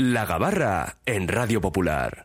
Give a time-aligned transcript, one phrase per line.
[0.00, 2.24] La Gabarra en Radio Popular.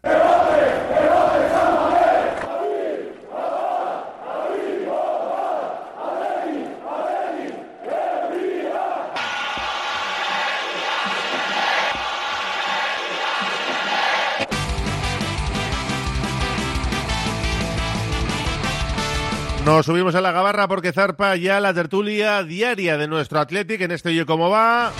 [19.65, 23.93] Nos subimos a la gabarra porque zarpa ya la tertulia diaria de nuestro Athletic en
[23.93, 24.91] este Oye Cómo Va.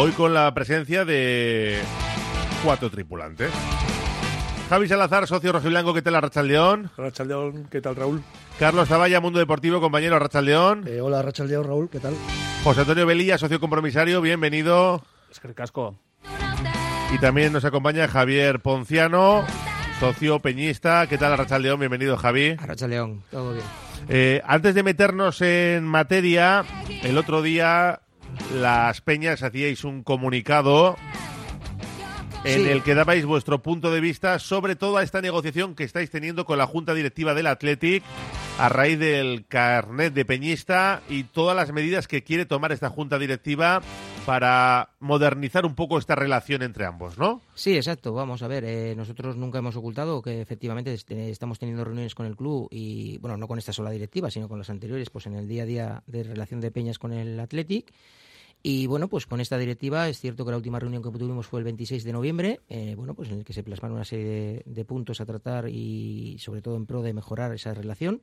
[0.00, 1.80] Hoy con la presencia de
[2.62, 3.50] cuatro tripulantes.
[4.68, 6.88] Javi Salazar, socio rojiblanco, ¿qué tal Arrachaldeón?
[6.96, 8.22] Arrachaldeón, ¿qué tal Raúl?
[8.60, 10.86] Carlos Zavalla, Mundo Deportivo, compañero Arrachaldeón.
[10.86, 12.14] Eh, hola Arrachaldeón, Raúl, ¿qué tal?
[12.62, 15.02] José Antonio Velilla, socio compromisario, bienvenido.
[15.32, 15.98] Es que el casco.
[17.12, 19.44] Y también nos acompaña Javier Ponciano,
[19.98, 21.08] socio peñista.
[21.08, 21.80] ¿Qué tal, Arrachaldeón?
[21.80, 22.50] Bienvenido, Javi.
[22.50, 23.64] Arrachaldeón, todo bien.
[24.08, 26.64] Eh, antes de meternos en materia,
[27.02, 28.00] el otro día
[28.54, 30.96] las peñas hacíais un comunicado
[32.44, 32.68] en Sí.
[32.68, 36.56] el que dabais vuestro punto de vista sobre toda esta negociación que estáis teniendo con
[36.56, 38.02] la Junta Directiva del Athletic
[38.58, 43.18] a raíz del carnet de peñista y todas las medidas que quiere tomar esta Junta
[43.18, 43.82] Directiva
[44.24, 47.40] para modernizar un poco esta relación entre ambos, ¿no?
[47.54, 48.12] Sí, exacto.
[48.14, 52.26] Vamos a ver, eh, nosotros nunca hemos ocultado que efectivamente este, estamos teniendo reuniones con
[52.26, 55.34] el club y, bueno, no con esta sola directiva, sino con las anteriores, pues en
[55.34, 57.92] el día a día de relación de peñas con el Athletic.
[58.62, 61.60] Y bueno, pues con esta directiva es cierto que la última reunión que tuvimos fue
[61.60, 64.62] el 26 de noviembre, eh, bueno, pues en el que se plasmaron una serie de,
[64.66, 68.20] de puntos a tratar y sobre todo en pro de mejorar esa relación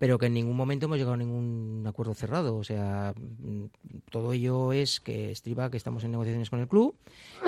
[0.00, 2.56] pero que en ningún momento hemos llegado a ningún acuerdo cerrado.
[2.56, 3.64] O sea, mm,
[4.10, 6.96] todo ello es que estriba que estamos en negociaciones con el club,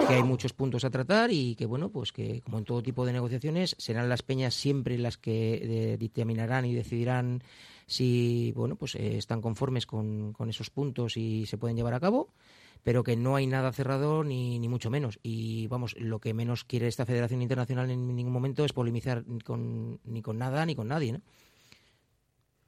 [0.06, 3.06] que hay muchos puntos a tratar y que, bueno, pues que como en todo tipo
[3.06, 7.42] de negociaciones, serán las peñas siempre las que eh, dictaminarán y decidirán
[7.86, 12.00] si, bueno, pues eh, están conformes con, con esos puntos y se pueden llevar a
[12.00, 12.30] cabo
[12.82, 15.18] pero que no hay nada cerrado ni, ni mucho menos.
[15.22, 20.00] Y vamos, lo que menos quiere esta Federación Internacional en ningún momento es polemizar con,
[20.04, 21.12] ni con nada ni con nadie.
[21.12, 21.20] ¿no?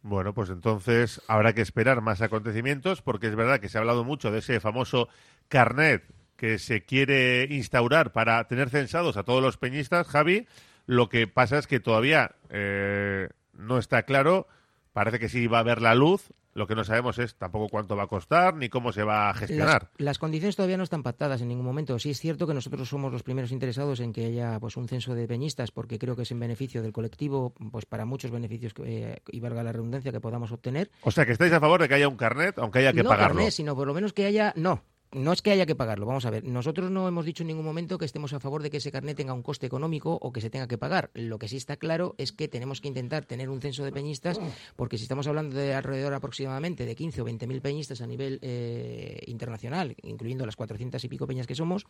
[0.03, 4.05] Bueno, pues entonces habrá que esperar más acontecimientos porque es verdad que se ha hablado
[4.05, 5.09] mucho de ese famoso
[5.49, 6.05] carnet
[6.37, 10.47] que se quiere instaurar para tener censados a todos los peñistas, Javi.
[10.87, 14.47] Lo que pasa es que todavía eh, no está claro.
[14.95, 16.31] Parece que sí va a haber la luz.
[16.53, 19.35] Lo que no sabemos es tampoco cuánto va a costar ni cómo se va a
[19.35, 19.91] gestionar.
[19.99, 21.99] Las, las condiciones todavía no están pactadas en ningún momento.
[21.99, 25.17] Sí es cierto que nosotros somos los primeros interesados en que haya pues un censo
[25.17, 28.83] de peñistas, porque creo que es en beneficio del colectivo, pues para muchos beneficios que,
[28.85, 30.93] eh, y valga la redundancia que podamos obtener.
[31.03, 33.09] O sea, que estáis a favor de que haya un carnet, aunque haya que no
[33.09, 33.35] pagarlo.
[33.35, 34.81] carnet, sino por lo menos que haya no.
[35.15, 36.43] No es que haya que pagarlo, vamos a ver.
[36.43, 39.17] Nosotros no hemos dicho en ningún momento que estemos a favor de que ese carnet
[39.17, 41.13] tenga un coste económico o que se tenga que pagar.
[41.15, 44.41] Lo que sí está claro es que tenemos que intentar tener un censo de peñistas,
[44.75, 48.41] porque si estamos hablando de alrededor aproximadamente de 15 o 20 mil peñistas a nivel
[48.43, 51.87] eh, internacional, incluyendo las 400 y pico peñas que somos,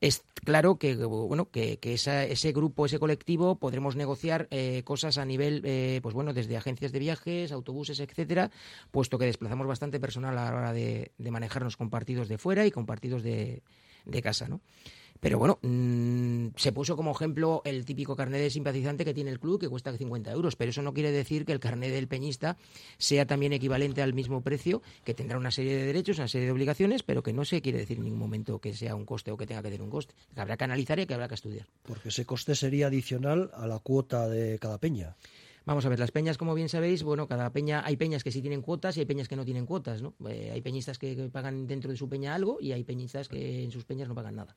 [0.00, 5.18] es claro que bueno que, que esa, ese grupo ese colectivo podremos negociar eh, cosas
[5.18, 8.50] a nivel eh, pues bueno desde agencias de viajes autobuses etcétera
[8.90, 12.66] puesto que desplazamos bastante personal a la hora de, de manejarnos con partidos de fuera
[12.66, 13.62] y con partidos de,
[14.04, 14.60] de casa no
[15.20, 19.40] pero bueno, mmm, se puso como ejemplo el típico carnet de simpatizante que tiene el
[19.40, 22.56] club, que cuesta 50 euros, pero eso no quiere decir que el carnet del peñista
[22.98, 26.52] sea también equivalente al mismo precio, que tendrá una serie de derechos, una serie de
[26.52, 29.36] obligaciones, pero que no se quiere decir en ningún momento que sea un coste o
[29.36, 30.14] que tenga que tener un coste.
[30.34, 31.66] Que habrá que analizar y que habrá que estudiar.
[31.82, 35.16] Porque ese coste sería adicional a la cuota de cada peña.
[35.66, 38.40] Vamos a ver, las peñas, como bien sabéis, bueno, cada peña, hay peñas que sí
[38.40, 40.14] tienen cuotas y hay peñas que no tienen cuotas, ¿no?
[40.28, 43.64] Eh, hay peñistas que, que pagan dentro de su peña algo y hay peñistas que
[43.64, 44.54] en sus peñas no pagan nada.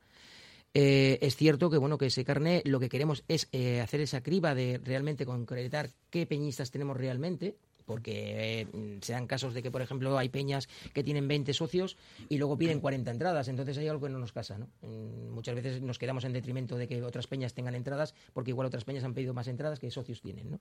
[0.74, 4.22] Eh, es cierto que bueno que ese carnet lo que queremos es eh, hacer esa
[4.22, 7.56] criba de realmente concretar qué peñistas tenemos realmente
[7.90, 8.68] porque eh,
[9.02, 11.98] se dan casos de que, por ejemplo, hay peñas que tienen 20 socios
[12.30, 14.68] y luego piden 40 entradas, entonces hay algo que no nos casa, ¿no?
[14.84, 18.68] Mm, muchas veces nos quedamos en detrimento de que otras peñas tengan entradas porque igual
[18.68, 20.60] otras peñas han pedido más entradas que socios tienen, ¿no?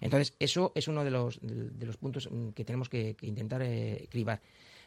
[0.00, 3.26] Entonces, eso es uno de los, de, de los puntos mm, que tenemos que, que
[3.26, 4.40] intentar eh, cribar.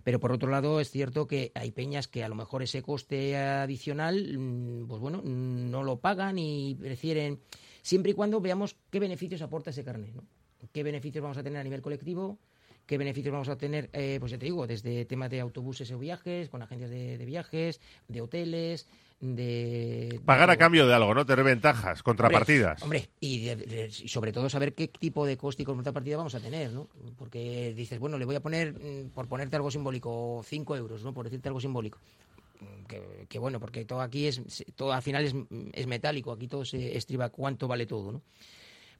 [0.03, 3.37] Pero por otro lado, es cierto que hay peñas que a lo mejor ese coste
[3.37, 7.39] adicional, mm, pues bueno, no lo pagan y prefieren,
[7.81, 10.23] siempre y cuando veamos qué beneficios aporta ese carnet, ¿no?
[10.71, 12.39] qué beneficios vamos a tener a nivel colectivo,
[12.85, 15.99] qué beneficios vamos a tener, eh, pues ya te digo, desde temas de autobuses o
[15.99, 18.87] viajes, con agencias de viajes, de hoteles,
[19.23, 20.19] de...
[20.25, 21.25] Pagar a cambio de algo, ¿no?
[21.25, 22.81] Tener ventajas, contrapartidas.
[22.83, 26.17] Hombre, hombre y, de, de, y, sobre todo saber qué tipo de coste y contrapartida
[26.17, 26.89] vamos a tener, ¿no?
[27.17, 31.13] Porque dices, bueno, le voy a poner, mm, por ponerte algo simbólico, 5 euros, ¿no?
[31.13, 31.99] Por decirte algo simbólico.
[32.87, 34.41] Que, que, bueno, porque todo aquí es,
[34.75, 35.35] todo al final es,
[35.73, 38.21] es metálico, aquí todo se estriba cuánto vale todo, ¿no?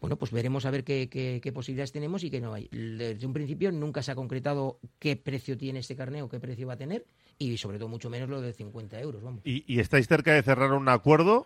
[0.02, 2.68] bueno, pues veremos a ver qué, qué, qué, posibilidades tenemos y qué no hay.
[2.74, 6.74] Desde un principio nunca se ha concretado qué precio tiene este carneo, qué precio va
[6.74, 7.06] a tener
[7.52, 9.22] y sobre todo mucho menos lo de 50 euros.
[9.24, 9.42] Vamos.
[9.44, 11.46] ¿Y, y estáis cerca de cerrar un acuerdo?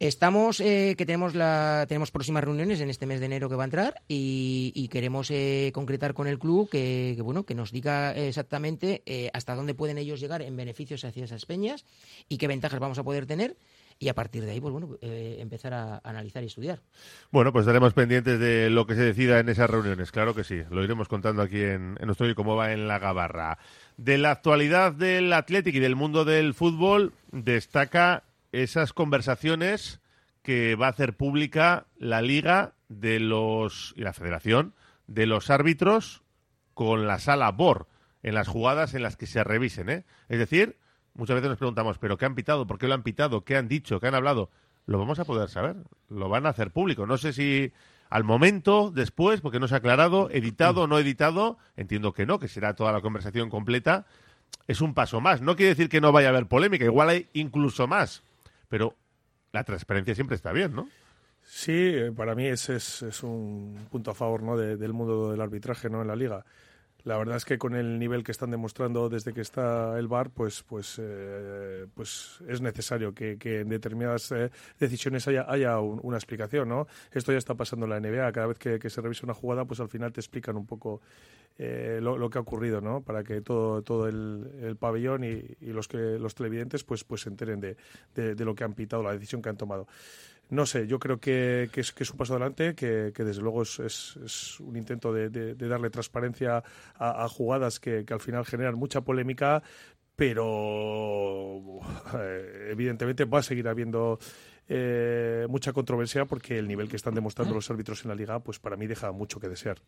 [0.00, 3.64] Estamos, eh, que tenemos, la, tenemos próximas reuniones en este mes de enero que va
[3.64, 7.70] a entrar y, y queremos eh, concretar con el club que, que, bueno, que nos
[7.70, 11.84] diga exactamente eh, hasta dónde pueden ellos llegar en beneficios hacia esas peñas
[12.30, 13.58] y qué ventajas vamos a poder tener
[14.02, 16.80] y a partir de ahí, pues bueno, eh, empezar a analizar y estudiar.
[17.30, 20.62] Bueno, pues estaremos pendientes de lo que se decida en esas reuniones, claro que sí.
[20.70, 23.58] Lo iremos contando aquí en, nuestro y cómo va en la gabarra.
[23.98, 30.00] De la actualidad del Athletic y del mundo del fútbol, destaca esas conversaciones
[30.42, 34.74] que va a hacer pública la Liga de los y la Federación
[35.08, 36.22] de los árbitros
[36.72, 37.86] con la sala BOR
[38.22, 40.04] en las jugadas en las que se revisen, ¿eh?
[40.30, 40.78] Es decir,
[41.14, 42.66] muchas veces nos preguntamos, ¿pero qué han pitado?
[42.66, 43.44] ¿Por qué lo han pitado?
[43.44, 44.00] ¿Qué han dicho?
[44.00, 44.50] ¿Qué han hablado?
[44.86, 45.76] Lo vamos a poder saber.
[46.08, 47.06] Lo van a hacer público.
[47.06, 47.72] No sé si
[48.08, 52.38] al momento, después, porque no se ha aclarado, editado o no editado, entiendo que no,
[52.38, 54.06] que será toda la conversación completa.
[54.66, 55.40] Es un paso más.
[55.42, 58.22] No quiere decir que no vaya a haber polémica, igual hay incluso más.
[58.68, 58.96] Pero
[59.52, 60.88] la transparencia siempre está bien, ¿no?
[61.42, 64.56] Sí, eh, para mí ese es, es un punto a favor ¿no?
[64.56, 66.02] de, del mundo del arbitraje ¿no?
[66.02, 66.44] en la liga.
[67.04, 70.30] La verdad es que con el nivel que están demostrando desde que está el VAR,
[70.30, 76.00] pues, pues, eh, pues es necesario que, que en determinadas eh, decisiones haya, haya un,
[76.02, 76.86] una explicación, ¿no?
[77.12, 78.32] Esto ya está pasando en la NBA.
[78.32, 81.00] Cada vez que, se revisa una jugada, pues al final te explican un poco
[81.58, 83.02] eh, lo, lo, que ha ocurrido, ¿no?
[83.02, 87.22] Para que todo, todo el, el pabellón y, y, los que los televidentes, pues, pues
[87.22, 87.76] se enteren de,
[88.14, 89.86] de, de lo que han pitado, la decisión que han tomado
[90.50, 95.12] no sé, yo creo que, es, un paso adelante, que, desde luego es, un intento
[95.12, 96.62] de, darle transparencia
[96.94, 99.62] a, jugadas que, al final generan mucha polémica,
[100.16, 101.80] pero
[102.18, 104.18] eh, evidentemente va a seguir habiendo
[104.68, 108.58] eh, mucha controversia porque el nivel que están demostrando los árbitros en la liga, pues
[108.58, 109.80] para mí deja mucho que desear.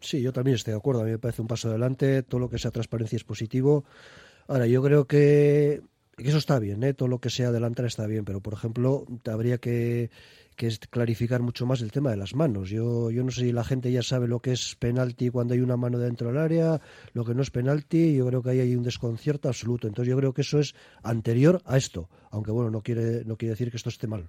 [0.00, 1.02] Sí, yo también estoy de acuerdo.
[1.02, 2.22] A mí me parece un paso adelante.
[2.22, 3.84] Todo lo que sea transparencia es positivo.
[4.48, 5.82] Ahora, yo creo que
[6.18, 6.94] eso está bien, ¿eh?
[6.94, 10.10] todo lo que sea adelantar está bien, pero por ejemplo, habría que,
[10.90, 12.70] clarificar mucho más el tema de las manos.
[12.70, 15.60] Yo, yo no sé si la gente ya sabe lo que es penalti cuando hay
[15.60, 16.80] una mano dentro del área,
[17.12, 19.86] lo que no es penalti, yo creo que ahí hay un desconcierto absoluto.
[19.86, 20.74] Entonces yo creo que eso es
[21.04, 24.28] anterior a esto, aunque bueno, no quiere, no quiere decir que esto esté mal.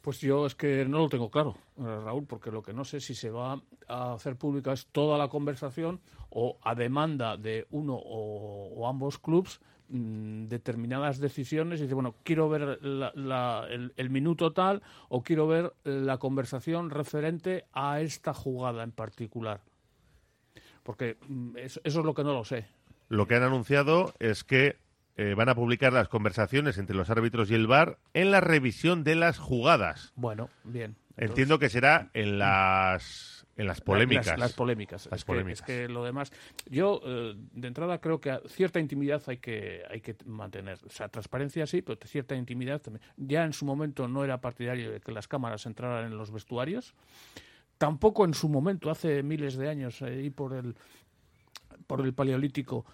[0.00, 3.14] Pues yo es que no lo tengo claro, Raúl, porque lo que no sé si
[3.14, 6.00] se va a hacer pública es toda la conversación
[6.30, 12.14] o a demanda de uno o, o ambos clubes Mm, determinadas decisiones y dice, bueno,
[12.22, 18.00] quiero ver la, la, el, el, minuto tal o quiero ver la conversación referente a
[18.00, 19.60] esta jugada en particular.
[20.82, 22.66] Porque mm, eso, eso es lo que no lo sé.
[23.10, 24.78] Lo que han anunciado es que
[25.16, 29.04] eh, van a publicar las conversaciones entre los árbitros y el VAR en la revisión
[29.04, 30.12] de las jugadas.
[30.16, 30.96] Bueno, bien.
[31.10, 34.26] Entonces, Entiendo que será en las en las polémicas.
[34.26, 35.08] Las, las polémicas.
[35.10, 35.62] Las es, polémicas.
[35.62, 36.32] Que, es, Que, lo demás.
[36.68, 40.78] Yo, eh, de entrada, creo que cierta intimidad hay que, hay que mantener.
[40.84, 43.02] O sea, transparencia sí, pero cierta intimidad también.
[43.16, 46.94] Ya en su momento no era partidario de que las cámaras entraran en los vestuarios.
[47.78, 50.74] Tampoco en su momento, hace miles de años, ahí por el,
[51.86, 52.84] por el Paleolítico,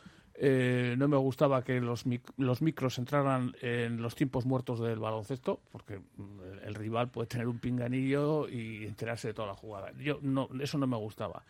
[0.43, 4.99] eh, no me gustaba que los, mic los micros entraran en los tiempos muertos del
[4.99, 9.93] baloncesto, porque el, el, rival puede tener un pinganillo y enterarse de toda la jugada.
[9.99, 11.45] Yo no, eso no me gustaba.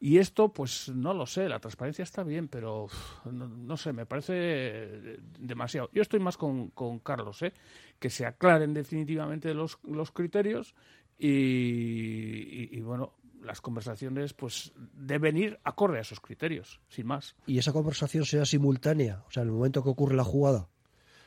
[0.00, 2.88] Y esto, pues no lo sé, la transparencia está bien, pero
[3.30, 5.88] no, sé, me parece demasiado.
[5.92, 7.52] Yo estoy más con, con Carlos, ¿eh?
[8.00, 10.74] que se aclaren definitivamente los, los criterios
[11.16, 13.12] y, y bueno,
[13.42, 17.36] las conversaciones pues deben ir acorde a esos criterios, sin más.
[17.46, 19.22] ¿Y esa conversación sea simultánea?
[19.26, 20.68] O sea, en el momento que ocurre la jugada.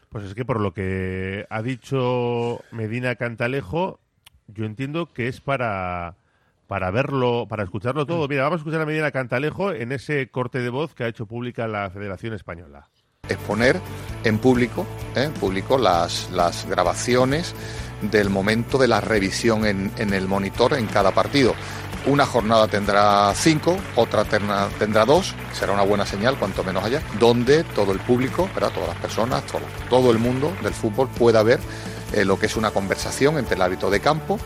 [0.09, 3.99] Pues es que por lo que ha dicho Medina Cantalejo,
[4.47, 6.15] yo entiendo que es para
[6.67, 8.27] para verlo, para escucharlo todo.
[8.27, 11.25] Mira, vamos a escuchar a Medina Cantalejo en ese corte de voz que ha hecho
[11.25, 12.89] pública la Federación Española.
[13.29, 13.79] Exponer
[14.23, 15.23] en público, ¿eh?
[15.23, 17.55] en público las, las grabaciones
[18.01, 21.55] del momento de la revisión en, en el monitor en cada partido.
[22.07, 27.63] Una jornada tendrá cinco, otra tendrá dos, será una buena señal, cuanto menos allá, donde
[27.63, 28.71] todo el público, ¿verdad?
[28.71, 29.43] todas las personas,
[29.89, 31.59] todo, el mundo del fútbol pueda ver
[32.13, 34.37] eh, lo que es una conversación entre el hábito de campo,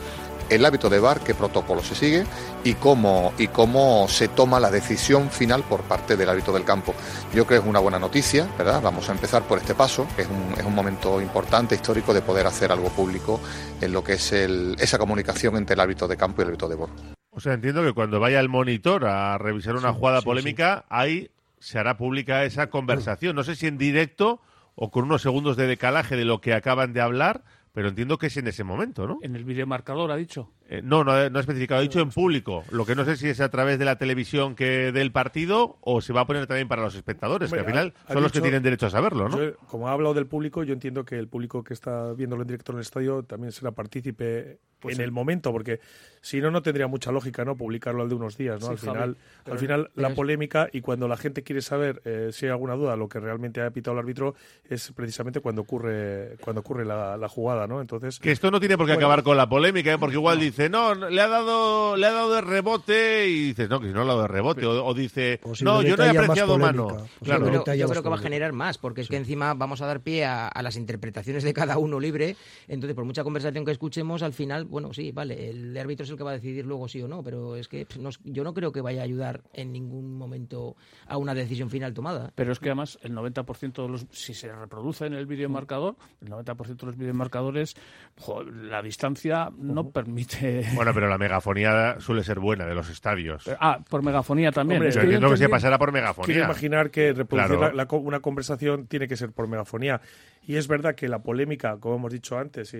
[0.48, 2.24] el hábito de bar, qué protocolo se sigue
[2.64, 6.94] y cómo, y cómo se toma la decisión final por parte del hábito del campo.
[7.34, 8.80] Yo creo que es una buena noticia, ¿verdad?
[8.80, 10.28] Vamos a empezar por este paso, que es
[10.64, 13.38] un, momento importante, histórico, de poder hacer algo público
[13.82, 16.74] en lo que es esa comunicación entre el hábito de campo y el hábito de
[16.76, 17.19] bar.
[17.30, 20.80] O sea, entiendo que cuando vaya el monitor a revisar una sí, jugada sí, polémica,
[20.80, 20.86] sí.
[20.90, 23.36] ahí se hará pública esa conversación.
[23.36, 24.40] No sé si en directo
[24.74, 28.26] o con unos segundos de decalaje de lo que acaban de hablar, pero entiendo que
[28.26, 29.18] es en ese momento, ¿no?
[29.22, 30.50] En el videomarcador, ha dicho.
[30.72, 32.62] Eh, no, no, no ha especificado, ha dicho en público.
[32.70, 36.00] Lo que no sé si es a través de la televisión que del partido o
[36.00, 38.30] se va a poner también para los espectadores, que al final ha- ha son los
[38.30, 39.36] que tienen derecho a saberlo, ¿no?
[39.36, 42.48] Yo, como ha hablado del público, yo entiendo que el público que está viéndolo en
[42.48, 45.02] directo en el estadio también será partícipe Pues en sí.
[45.02, 45.80] el momento, porque
[46.22, 48.60] si no, no tendría mucha lógica no publicarlo al de unos días.
[48.62, 48.68] ¿no?
[48.68, 51.60] Sí, al Javi, final, pero- al final la es- polémica y cuando la gente quiere
[51.62, 54.34] saber eh, si hay alguna duda, lo que realmente ha pitado el árbitro
[54.68, 57.66] es precisamente cuando ocurre cuando ocurre la, la jugada.
[57.66, 57.80] ¿no?
[57.80, 59.06] Entonces, Que esto no tiene por qué Bueno.
[59.08, 59.98] acabar con la polémica, ¿eh?
[59.98, 63.68] porque igual dice, no, no, le ha dado le ha dado de rebote y dices,
[63.70, 64.66] no, que si no le ha dado de rebote.
[64.66, 67.06] O, o dice, no, yo no he apreciado mano.
[67.22, 67.50] Claro.
[67.50, 70.00] Yo creo, yo que va a generar más, porque es que encima vamos a dar
[70.00, 72.36] pie a, a las interpretaciones de cada uno libre.
[72.68, 76.16] Entonces, por mucha conversación que escuchemos, al final, bueno, sí, vale, el árbitro es el
[76.16, 78.42] que va a decidir luego sí o no, pero es que pff, no es- yo
[78.44, 80.76] no creo que vaya a ayudar en ningún momento
[81.06, 82.32] a una decisión final tomada.
[82.34, 86.28] Pero es que además el 90% de los, si se reproduce en el videomarcador, el
[86.30, 87.74] 90% de los videomarcadores,
[88.18, 90.49] jo, la distancia no permite...
[90.74, 93.44] Bueno, pero la megafonía suele ser buena de los estadios.
[93.60, 94.80] Ah, por megafonía también.
[94.80, 96.44] Hombre, Yo entiendo que se pasará por Quiero megafonía.
[96.44, 97.74] imaginar que reproducir Claro.
[97.74, 100.00] la- una conversación tiene que ser por megafonía.
[100.46, 102.76] Y es verdad que la polémica, como hemos dicho antes, y,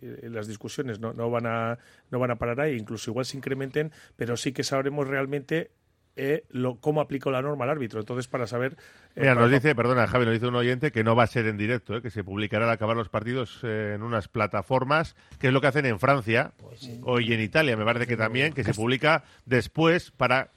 [0.00, 1.78] y las discusiones no, no van a
[2.10, 5.70] no van a parar ahí, incluso igual se incrementen, pero sí que sabremos realmente
[6.16, 8.00] eh, lo, cómo aplicó la norma al árbitro.
[8.00, 8.72] Entonces, para saber...
[9.16, 11.26] eh, Mira, para- nos dice, perdona, Javi, nos dice un oyente que no va a
[11.28, 12.02] ser en directo, ¿eh?
[12.02, 15.68] que se publicará al acabar los partidos eh, en unas plataformas, que es lo que
[15.68, 16.52] hacen en Francia
[17.02, 20.50] o y en Italia, me parece que también, que se publica después para,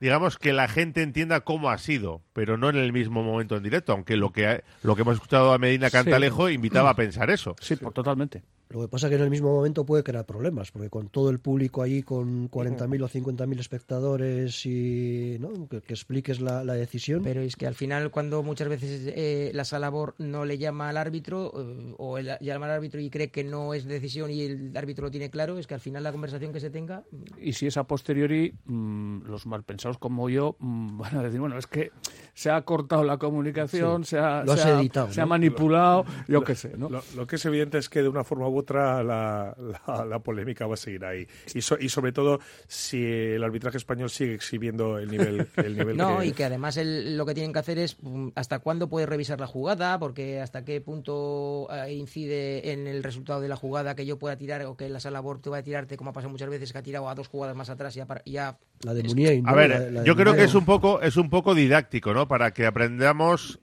[0.00, 3.62] digamos, que la gente entienda cómo ha sido, pero no en el mismo momento en
[3.62, 7.56] directo, aunque lo que, lo que hemos escuchado a Medina Cantalejo invitaba a pensar eso.
[7.60, 8.42] Sí, por totalmente.
[8.70, 11.30] Lo que pasa es que en el mismo momento puede crear problemas, porque con todo
[11.30, 15.68] el público allí, con 40.000 o 50.000 espectadores y ¿no?
[15.68, 17.22] que, que expliques la, la decisión.
[17.22, 20.88] Pero es que al final, cuando muchas veces eh, la sala BOR no le llama
[20.88, 24.76] al árbitro, eh, o llama al árbitro y cree que no es decisión y el
[24.76, 27.02] árbitro lo tiene claro, es que al final la conversación que se tenga.
[27.40, 31.58] Y si es a posteriori, mm, los malpensados como yo mm, van a decir, bueno,
[31.58, 31.90] es que
[32.34, 36.44] se ha cortado la comunicación, se, ha, Lo has se ha- editado, se manipulado, yo
[36.44, 36.88] qué sé, ¿no?
[36.88, 39.54] Lo, lo que es evidente es que de una forma u otra la,
[39.86, 41.26] la- la polémica va a seguir ahí.
[41.54, 45.96] Y, so- y sobre todo si el arbitraje español sigue exhibiendo el nivel, el nivel
[45.96, 48.88] No, que, y que además el- lo que tienen que hacer es mm, hasta cuándo
[48.88, 53.56] puede revisar la jugada, porque hasta qué punto eh, incide en el resultado de la
[53.56, 56.30] jugada que yo pueda tirar o que la sala va a tirarte, como ha pasado
[56.30, 59.42] muchas veces, que ha tirado a dos jugadas más atrás y ya, la de Munier.
[59.44, 62.28] A ver, yo creo que es un poco es un poco didáctico, ¿no?
[62.28, 63.58] Para que aprendamos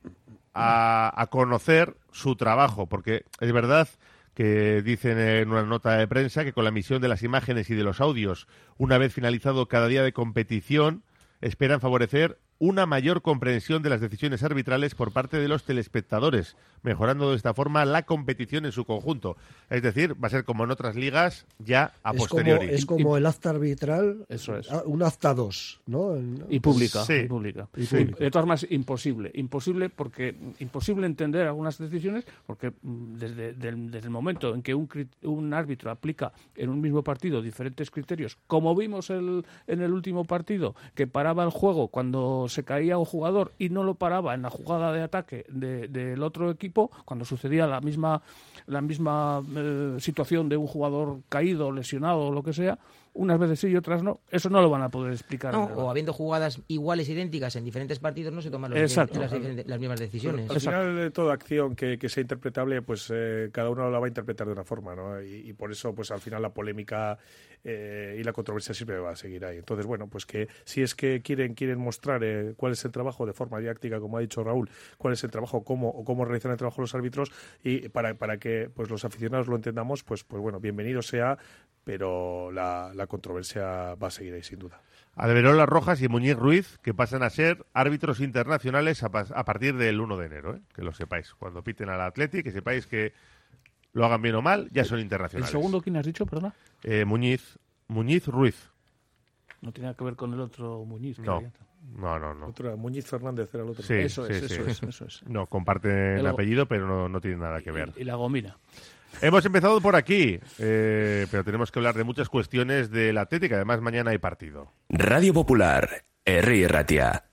[0.54, 3.88] a, a conocer su trabajo, porque es verdad
[4.38, 7.74] que dicen en una nota de prensa que con la emisión de las imágenes y
[7.74, 11.01] de los audios, una vez finalizado cada día de competición,
[11.41, 17.30] esperan favorecer una mayor comprensión de las decisiones arbitrales por parte de los telespectadores, mejorando
[17.30, 19.38] de esta forma la competición en su conjunto.
[19.70, 22.68] Es decir, va a ser como en otras ligas ya a es como, posteriori.
[22.70, 24.72] es como el acta arbitral, Eso es.
[24.72, 26.16] ah, un acta 2, ¿no?
[26.50, 27.14] Y pública, Sí.
[27.26, 27.68] y pública.
[27.76, 28.18] Y pública.
[28.24, 29.32] De todas maneras, imposible.
[29.36, 34.74] Imposible porque imposible entender algunas decisiones porque mm, desde, del- desde el momento en que
[34.74, 34.90] un,
[35.24, 40.26] un árbitro aplica en un mismo partido diferentes criterios, como vimos el, en el último
[40.26, 44.42] partido, que paraba el juego cuando se caía un jugador y no lo paraba en
[44.42, 48.22] la jugada de ataque de- del otro equipo, cuando sucedía la misma,
[48.66, 52.77] la misma eh, situación de un jugador caído, lesionado o lo que sea,
[53.18, 55.54] unas veces sí y otras no, eso no lo van a poder explicar.
[55.54, 59.20] No, o habiendo jugadas iguales, idénticas en diferentes partidos, no se toman los Exacto.
[59.20, 60.50] las, mismas decisiones.
[60.50, 64.06] Al final, de toda acción que, que sea interpretable, pues eh, cada uno la va
[64.06, 65.22] a interpretar de una forma, ¿no?
[65.22, 67.18] Y, y por eso, pues al final la polémica
[67.64, 69.58] eh, y la controversia siempre va a seguir ahí.
[69.58, 73.26] Entonces, bueno, pues que si es que quieren quieren mostrar eh, cuál es el trabajo
[73.26, 76.52] de forma didáctica, como ha dicho Raúl, cuál es el trabajo, cómo o cómo realizan
[76.52, 77.32] el trabajo los árbitros
[77.64, 81.38] y para, para que pues los aficionados lo entendamos, pues pues bueno, bienvenido sea,
[81.88, 84.82] pero la, la controversia va a seguir ahí sin duda.
[85.15, 90.17] Alberola Rojas y Muñiz Ruiz, que pasan a ser árbitros internacionales a, partir del 1
[90.17, 90.62] de enero, ¿eh?
[90.75, 91.34] que lo sepáis.
[91.36, 93.13] Cuando piten al Atleti, que sepáis que
[93.94, 95.50] lo hagan bien o mal, ya son ¿El internacionales.
[95.50, 96.53] segundo quién has dicho, perdona?
[96.84, 98.70] Eh, Muñiz, Muñiz Ruiz.
[99.62, 101.17] No tiene nada que ver con el otro Muñiz.
[101.20, 101.53] No, había.
[101.96, 102.53] no, no, no.
[102.75, 103.82] Muñiz Fernández era el otro.
[103.82, 104.72] Sí, Eso es, sí, eso sí.
[104.72, 105.24] es, eso es.
[105.25, 107.94] No, comparten El- apellido, pero no, no tienen nada que ver.
[107.96, 108.58] Y, y la gomina.
[109.22, 113.56] Hemos empezado por aquí, eh, pero tenemos que hablar de muchas cuestiones de la Atlética.
[113.56, 114.74] Además, mañana hay partido.
[114.90, 117.24] Radio Popular, Herri Ratia.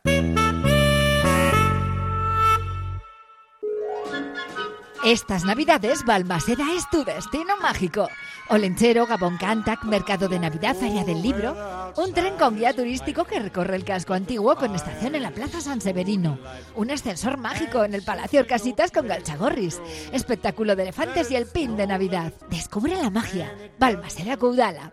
[5.04, 8.08] Estas navidades Balmaseda es tu destino mágico.
[8.48, 11.54] Olenchero, Gabón Cantac, Mercado de Navidad, Feria del Libro.
[11.98, 15.60] Un tren con guía turístico que recorre el casco antiguo con estación en la Plaza
[15.60, 16.38] San Severino.
[16.74, 19.78] Un ascensor mágico en el Palacio Orcasitas con Galchagorris.
[20.10, 22.32] Espectáculo de elefantes y el pin de Navidad.
[22.48, 23.54] Descubre la magia.
[23.78, 24.90] Balmaseda Caudala.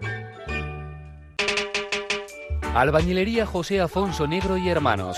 [2.76, 5.18] Albañilería José Afonso Negro y Hermanos.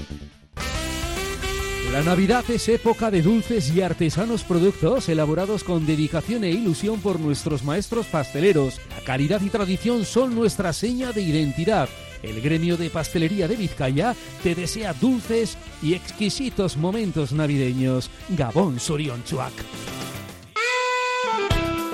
[1.91, 7.19] La Navidad es época de dulces y artesanos productos elaborados con dedicación e ilusión por
[7.19, 8.79] nuestros maestros pasteleros.
[8.91, 11.89] La calidad y tradición son nuestra seña de identidad.
[12.23, 18.09] El gremio de pastelería de Vizcaya te desea dulces y exquisitos momentos navideños.
[18.29, 19.51] Gabón Sorionchuac.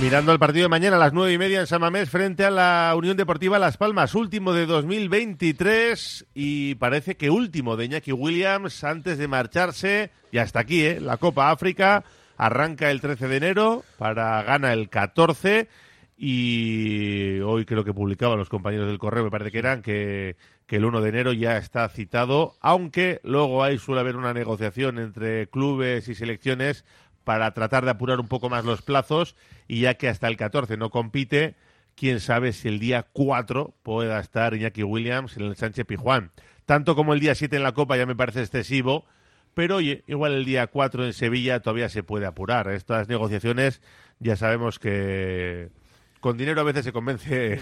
[0.00, 2.50] Mirando el partido de mañana a las nueve y media en San Mamés frente a
[2.50, 8.82] la Unión Deportiva Las Palmas, último de 2023 y parece que último de Iñaki Williams
[8.82, 10.10] antes de marcharse.
[10.32, 11.00] Y hasta aquí, ¿eh?
[11.00, 12.02] La Copa África
[12.38, 15.68] arranca el 13 de enero para gana el 14
[16.16, 20.36] y hoy creo que publicaban los compañeros del correo, me parece que eran, que,
[20.66, 24.98] que el 1 de enero ya está citado, aunque luego ahí suele haber una negociación
[24.98, 26.84] entre clubes y selecciones
[27.24, 29.36] para tratar de apurar un poco más los plazos
[29.68, 31.54] y ya que hasta el 14 no compite,
[31.94, 36.30] quién sabe si el día 4 pueda estar Iñaki Williams en el Sánchez Pijuán.
[36.66, 39.04] Tanto como el día 7 en la Copa ya me parece excesivo,
[39.54, 42.68] pero oye, igual el día 4 en Sevilla todavía se puede apurar.
[42.68, 43.82] Estas negociaciones
[44.18, 45.70] ya sabemos que
[46.20, 47.60] con dinero a veces se convence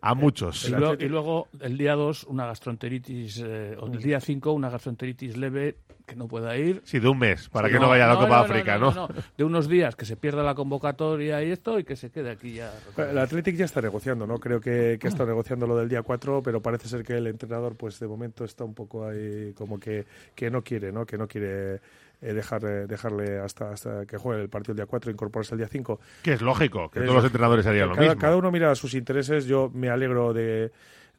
[0.00, 0.68] a muchos.
[0.68, 4.70] Y luego, y luego el día 2 una gastroenteritis, eh, o el día 5 una
[4.70, 6.82] gastroenteritis leve que no pueda ir.
[6.84, 9.08] Sí, de un mes, para que no, vaya a la Copa África, ¿no?
[9.36, 12.54] De unos días, que se pierda la convocatoria y esto, y que se quede aquí
[12.54, 12.72] ya.
[12.96, 14.38] El Athletic ya está negociando, ¿no?
[14.38, 17.76] Creo que, que está negociando lo del día 4, pero parece ser que el entrenador,
[17.76, 21.06] pues de momento está un poco ahí como que, que no quiere, ¿no?
[21.06, 21.80] Que no quiere
[22.22, 25.54] eh, dejar, eh, dejarle hasta, hasta que juegue el partido el día 4 e incorporarse
[25.54, 26.00] el día 5.
[26.22, 28.20] Que es lógico, que todos los entrenadores harían lo cada, mismo.
[28.20, 29.46] Cada uno mira sus intereses.
[29.46, 30.70] Yo me alegro de,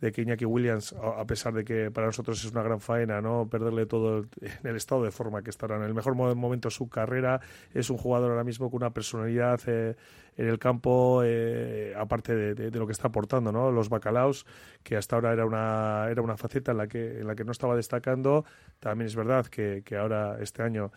[0.04, 3.48] de que Iñaki Williams, a pesar de que para nosotros es una gran faena, no
[3.50, 6.72] perderle todo en el estado de forma que estará en el mejor mo- momento de
[6.76, 7.40] su carrera,
[7.74, 9.96] es un jugador ahora mismo con una personalidad eh,
[10.36, 13.72] en el campo, eh, aparte de, lo que está aportando, ¿no?
[13.72, 14.46] Los bacalaos,
[14.84, 17.54] que hasta ahora era una, era una faceta en la que, en la que no
[17.54, 18.44] estaba destacando.
[18.82, 20.92] También es verdad que ahora, este año,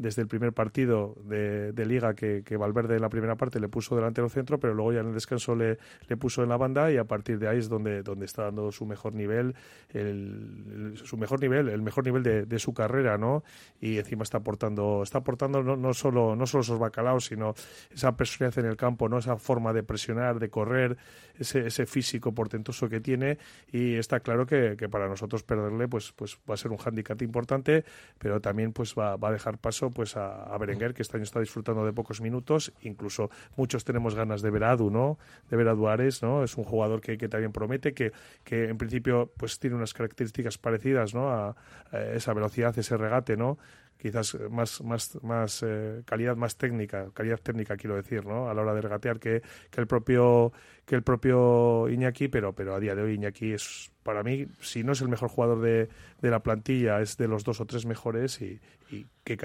[0.00, 3.68] desde el primer partido de, de liga que, que Valverde en la primera parte le
[3.68, 5.76] puso delantero centro, pero luego ya en el descanso le,
[6.18, 8.86] puso en la banda y a partir de ahí es donde, donde está dando su
[8.86, 9.54] mejor nivel,
[9.90, 13.42] el, su mejor nivel, el mejor nivel de, su carrera, ¿no?
[13.80, 17.54] Y encima está aportando, está aportando no, solo, no solo esos bacalaos, sino
[17.90, 19.18] esa personalidad en el campo, ¿no?
[19.18, 20.96] Esa forma de presionar, de correr,
[21.38, 23.38] ese, ese físico portentoso que tiene
[23.70, 27.20] y está claro que, que para nosotros perderle pues, pues va a ser un hándicap
[27.22, 27.84] importante,
[28.18, 31.40] pero también pues va a dejar paso pues a, a, Berenguer, que este año está
[31.40, 35.18] disfrutando de pocos minutos, incluso muchos tenemos ganas de ver a Adu, ¿no?
[35.48, 35.74] De ver a
[36.22, 36.44] ¿no?
[36.44, 38.12] Es un jugador que, que también promete, que,
[38.44, 41.30] que en principio pues tiene unas características parecidas, ¿no?
[41.30, 41.56] A,
[41.92, 43.58] a esa velocidad, ese regate, ¿no?
[44.00, 48.48] Quizás más, más, más eh, calidad más técnica, calidad técnica quiero decir, ¿no?
[48.48, 50.52] A la hora de regatear que, que el propio
[50.84, 54.82] que el propio Iñaki, pero, pero a día de hoy Iñaki es para mí, si
[54.82, 55.88] no es el mejor jugador de,
[56.20, 58.60] de la plantilla, es de los dos o tres mejores y,
[58.90, 59.36] y qué,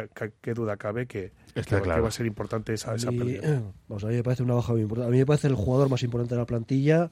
[0.41, 1.99] qué, duda cabe que, Está que, claro.
[1.99, 3.61] que va a ser importante esa, esa pérdida.
[3.87, 5.09] vamos, a mí me parece una baja muy importante.
[5.09, 7.11] A mí me parece el jugador más importante de la plantilla.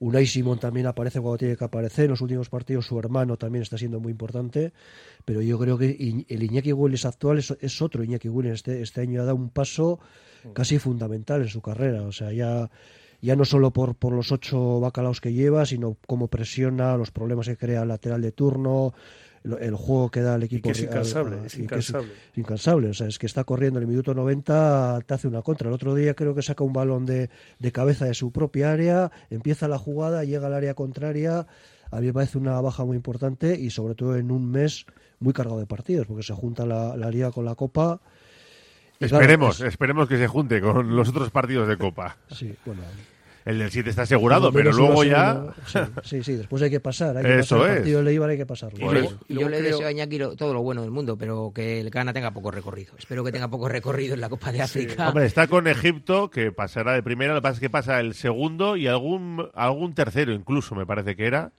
[0.00, 2.06] Unai Simón también aparece cuando tiene que aparecer.
[2.06, 4.72] En los últimos partidos su hermano también está siendo muy importante.
[5.24, 8.54] Pero yo creo que el Iñaki Willis actual es, es otro Iñaki Willis.
[8.54, 10.00] Este, este año ha dado un paso
[10.54, 12.02] casi fundamental en su carrera.
[12.02, 12.70] O sea, ya,
[13.20, 17.46] ya no solo por, por los ocho bacalaos que lleva, sino cómo presiona, los problemas
[17.46, 18.94] que crea el lateral de turno,
[19.44, 20.68] el, el juego que da al equipo.
[20.68, 22.12] que es incansable, es y que incansable.
[22.36, 22.88] incansable.
[22.90, 25.68] O sea, es que está corriendo en el minuto 90, te hace una contra.
[25.68, 29.10] El otro día creo que saca un balón de, de cabeza de su propia área,
[29.30, 31.46] empieza la jugada, llega al área contraria.
[31.90, 34.86] A mí me parece una baja muy importante y sobre todo en un mes
[35.18, 38.00] muy cargado de partidos, porque se junta la, la Liga con la Copa.
[39.00, 42.16] Y claro, Esperemos, es- esperemos que se junte con los otros partidos de Copa.
[42.30, 42.82] Sí, bueno.
[43.44, 45.32] El del 7 está asegurado, pero luego ya...
[45.34, 45.54] una-
[46.02, 47.16] Sí, sí, sí, después hay que pasar.
[47.16, 47.78] Hay que Eso pasar el es.
[47.80, 48.78] partido de Leibar, hay que pasarlo.
[48.78, 51.80] Y luego- y yo le deseo a Iñaki todo lo bueno del mundo, pero que
[51.80, 52.92] el Ghana tenga poco recorrido.
[52.98, 55.08] Espero que tenga poco recorrido en la Copa de África.
[55.08, 58.14] Hombre, está con Egipto, que pasará de primera, lo que pasa es que pasa el
[58.14, 61.52] segundo y algún, algún tercero incluso, me parece que era.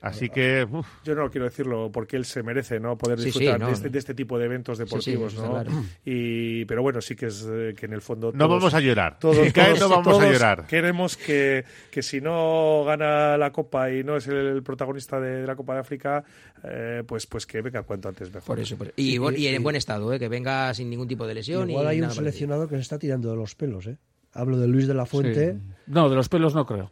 [0.00, 0.66] Así que...
[0.70, 3.66] uf, Yo no quiero decirlo porque él se merece no poder Sí, sí, disfrutar no.
[3.68, 5.50] de, este, de este tipo de eventos deportivos, ¿no?
[5.50, 5.70] claro.
[6.04, 8.80] Y pero bueno, sí que es eh, que en el fondo No todos- vamos a
[8.80, 9.18] llorar.
[9.18, 10.66] Todos, Si cae, todos- no vamos a llorar.
[10.66, 15.42] Queremos que, que si no gana la Copa y no es el, el protagonista de,
[15.42, 16.24] de la Copa de África,
[16.64, 18.46] eh, pues pues que venga cuanto antes mejor.
[18.46, 20.18] Por eso, por- y, bu- y en buen estado, ¿eh?
[20.18, 21.70] que venga sin ningún tipo de lesión.
[21.70, 22.24] Igual y hay un parecido.
[22.24, 23.96] seleccionador que se está tirando de los pelos, ¿eh?
[24.36, 25.52] Hablo de Luis de la Fuente.
[25.54, 25.58] Sí.
[25.88, 26.90] No, de los pelos no creo.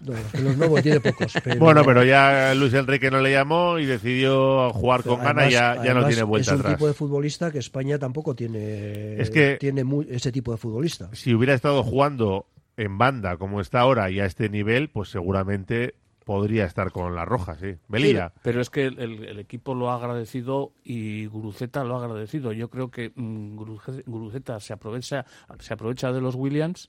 [0.00, 1.32] No, de los pelos no, porque tiene pocos.
[1.44, 1.58] Pero...
[1.58, 5.52] Bueno, pero ya Luis Enrique no le llamó y decidió jugar Pero con ganas y
[5.52, 6.74] ya, ya no tiene vuelta Es un atrás.
[6.76, 11.10] tipo de futbolista que España tampoco tiene, Es que- tiene mu- ese tipo de futbolista.
[11.12, 15.94] Si hubiera estado jugando en banda como está ahora y a este nivel, pues seguramente
[16.26, 17.76] podría estar con la roja, sí.
[17.86, 18.32] Velilla.
[18.42, 22.52] Pero es que el, equipo lo ha agradecido y Guruceta lo ha agradecido.
[22.52, 25.24] Yo creo que mm, Guruce- Guruceta se aprovecha,
[25.60, 26.88] se aprovecha de los Williams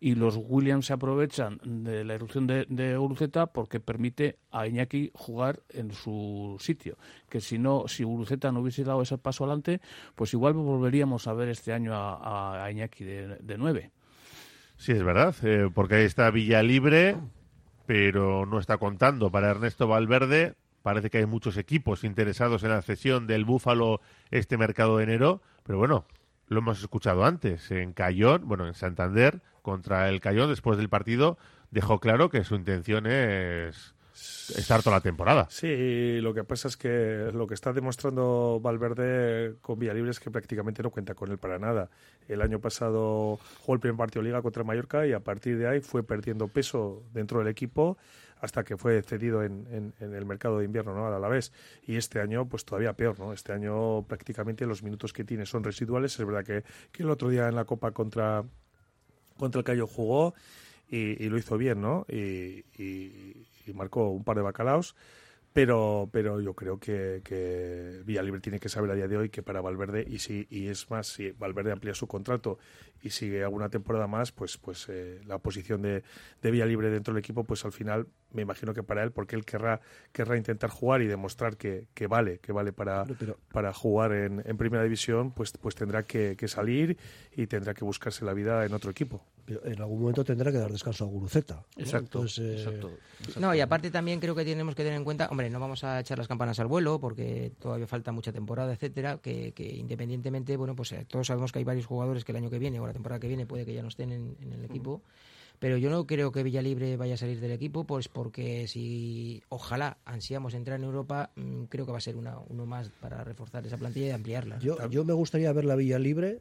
[0.00, 5.12] y los Williams se aprovechan de la erupción de, de Guruceta porque permite a Iñaki
[5.14, 6.98] jugar en su sitio.
[7.28, 9.80] Que si no, si Guruceta no hubiese dado ese paso adelante,
[10.16, 13.92] pues igual volveríamos a ver este año a Iñaki de, de nueve.
[14.76, 17.16] Sí, es verdad, eh, porque ahí está Villa Libre,
[17.86, 20.54] pero no está contando para Ernesto Valverde.
[20.82, 25.42] Parece que hay muchos equipos interesados en la cesión del Búfalo este mercado de enero,
[25.64, 26.04] pero bueno,
[26.46, 27.70] lo hemos escuchado antes.
[27.70, 31.38] En Cayón, bueno, en Santander, contra el Cayón, después del partido,
[31.70, 35.46] dejó claro que su intención es estar toda la temporada.
[35.50, 40.30] Sí, lo que pasa es que lo que está demostrando Valverde con Villalibre es que
[40.30, 41.90] prácticamente no cuenta con él para nada.
[42.28, 45.68] El año pasado jugó el primer partido de Liga contra Mallorca y a partir de
[45.68, 47.98] ahí fue perdiendo peso dentro del equipo
[48.40, 51.06] hasta que fue cedido en, el mercado de invierno ¿no?
[51.06, 51.52] al Alavés.
[51.86, 53.32] Y este año, pues todavía peor, ¿no?
[53.32, 56.18] Este año prácticamente los minutos que tiene son residuales.
[56.18, 58.44] Es verdad que, que el otro día en la Copa contra,
[59.38, 60.34] contra el Cayo jugó
[60.88, 62.04] y, lo hizo bien, ¿no?
[62.08, 62.64] Y-
[63.66, 64.94] y marcó un par de bacalaos.
[65.52, 69.42] Pero, pero yo creo que, que Villalibre tiene que saber a día de hoy que
[69.42, 72.58] para Valverde, y si y es más, si Valverde amplía su contrato
[73.02, 76.02] y sigue alguna temporada más, pues, pues eh, la posición de,
[76.42, 79.44] de Villalibre dentro del equipo, pues al final me imagino que para él, porque él
[79.44, 79.80] querrá,
[80.12, 84.42] querrá intentar jugar y demostrar que, que vale, que vale para, pero- para jugar en,
[84.44, 86.98] en primera división, pues, pues tendrá que, que salir
[87.34, 89.24] y tendrá que buscarse la vida en otro equipo.
[89.46, 91.54] Pero en algún momento tendrá que dar descanso a Guruceta.
[91.76, 91.82] ¿no?
[91.82, 92.80] Exacto, Entonces, eh,
[93.38, 96.00] No, y aparte también creo que tenemos que tener en cuenta, hombre, no vamos a
[96.00, 100.74] echar las campanas al vuelo porque todavía falta mucha temporada, etcétera, que, que independientemente, bueno,
[100.74, 102.94] pues eh, todos sabemos que hay varios jugadores que el año que viene o la
[102.94, 105.02] temporada que viene puede que ya no estén en, en el equipo.
[105.58, 109.98] Pero yo no creo que Villalibre vaya a salir del equipo, pues porque si ojalá
[110.04, 113.66] ansiamos entrar en Europa, mm, creo que va a ser una, uno más para reforzar
[113.66, 114.58] esa plantilla y ampliarla.
[114.58, 116.40] Yo, yo me gustaría ver la Villa Libre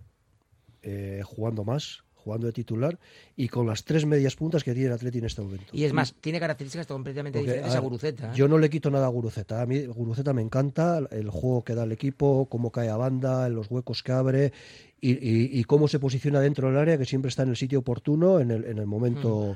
[0.81, 2.97] eh, jugando más, jugando de titular
[3.37, 5.65] y con las tres medias puntas que tiene el Atleti en este momento.
[5.71, 8.27] Y es más, tiene características completamente Porque, diferentes a, Guruceta.
[8.27, 8.31] ¿eh?
[8.35, 9.61] Yo no le quito nada a Guruceta.
[9.61, 13.47] A mí Guruceta me encanta, el juego que da el equipo, cómo cae a banda,
[13.49, 14.51] los huecos que abre
[14.99, 17.79] y, y- y cómo se posiciona dentro del área, que siempre está en el sitio
[17.79, 19.55] oportuno, en el, en el momento.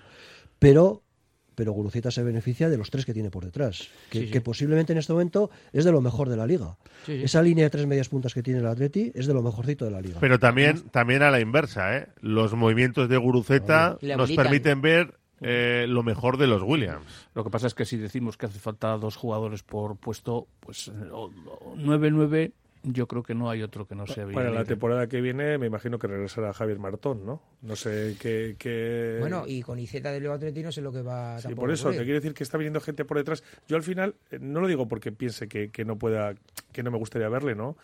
[0.59, 1.01] Pero
[1.59, 4.31] pero Guruceta se beneficia de los tres que tiene por detrás, que, Sí, sí.
[4.31, 6.77] que posiblemente en este momento es de lo mejor de la liga.
[7.05, 7.23] Sí, sí.
[7.25, 9.91] Esa línea de tres medias puntas que tiene el Atleti es de lo mejorcito de
[9.91, 10.19] la liga.
[10.21, 12.07] Pero también, también a la inversa, ¿eh?
[12.21, 17.27] Los movimientos de Guruceta nos permiten ver eh, lo mejor de los Williams.
[17.35, 20.87] Lo que pasa es que si decimos que hace falta dos jugadores por puesto, pues
[20.87, 22.51] eh, o- o 9-9,
[22.83, 24.67] yo creo que no hay otro que no sea Para la Villarreal.
[24.67, 27.41] temporada que viene, me imagino que regresará Javier Martón, ¿no?
[27.61, 28.55] No sé qué.
[28.57, 31.69] qué- Bueno, y con Iceta del Leo Atleti no sé lo que va Sí, por
[31.69, 33.43] a eso, te quiero decir que está viniendo gente por detrás.
[33.67, 36.35] Yo al final, eh, no lo digo porque piense que, que no pueda,
[36.71, 37.75] que no me gustaría verle, ¿no?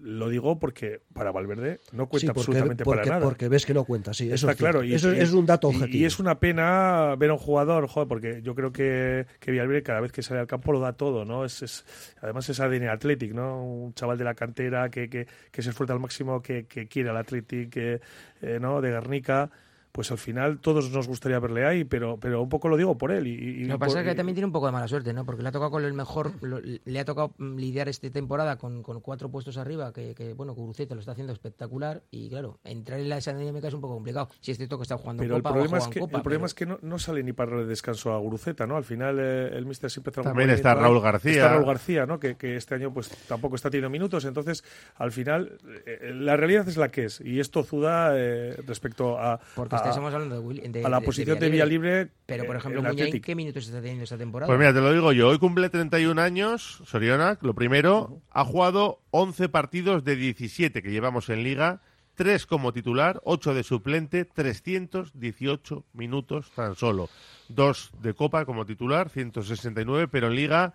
[0.00, 3.24] Lo digo porque para Valverde no cuenta Sí, porque- absolutamente porque- para nada.
[3.24, 4.82] porque ves que no cuenta, sí, eso Está es claro.
[4.84, 5.96] Y, Eso es un dato objetivo.
[5.96, 9.82] Y, es una pena ver a un jugador, joder, porque yo creo que, que Villalbir
[9.82, 11.44] cada vez que sale al campo lo da todo, ¿no?
[11.44, 11.84] Es, es-
[12.20, 13.64] además es ADN Athletic, ¿no?
[13.64, 17.10] Un chaval de la cantera que, que, que se esfuerza al máximo, que, que quiere
[17.10, 18.00] al Athletic, que,
[18.42, 18.80] eh, ¿no?
[18.80, 19.50] De Guernica.
[19.94, 23.12] Pues al final todos nos gustaría verle ahí, pero, pero un poco lo digo por
[23.12, 23.28] él.
[23.28, 24.88] Y, y- Lo que por- pasa es que y- también tiene un poco de mala
[24.88, 25.24] suerte, ¿no?
[25.24, 28.82] Porque le ha tocado con el mejor, lo- le ha tocado lidiar esta temporada con,
[28.82, 32.98] con cuatro puestos arriba, que, que, bueno, Guruceta lo está haciendo espectacular y claro, entrar
[32.98, 34.28] en la esa dinámica es un poco complicado.
[34.40, 36.16] Si es cierto que está jugando Pero el Copa o ha problema, es que, Copa,
[36.16, 38.76] el problema pero- es que no, no sale ni para darle descanso a Guruceta, ¿no?
[38.76, 41.30] Al final eh, el míster siempre trabaja También está Raúl García.
[41.34, 42.18] Está Raúl García, ¿no?
[42.18, 44.24] Que, que este año pues tampoco está teniendo minutos.
[44.24, 44.64] Entonces,
[44.96, 47.20] al final, eh, la realidad es la que es.
[47.20, 51.00] Y esto zuda eh, respecto a, Porque a, estamos hablando de, Will- de- a la
[51.00, 51.90] de- posición de Villalibre.
[51.90, 52.14] Villalibre.
[52.26, 53.20] Pero, por eh, ejemplo, Muñain.
[53.20, 54.46] ¿qué minutos está teniendo esta temporada?
[54.48, 55.28] Pues mira, te lo digo yo.
[55.28, 57.42] Hoy cumple 31 años, Sorionak.
[57.42, 61.80] Lo primero, ha jugado 11 partidos de 17 que llevamos en Liga.
[62.16, 67.08] 3 como titular, 8 de suplente, 318 minutos tan solo.
[67.48, 70.74] 2 de Copa como titular, 169, pero en Liga,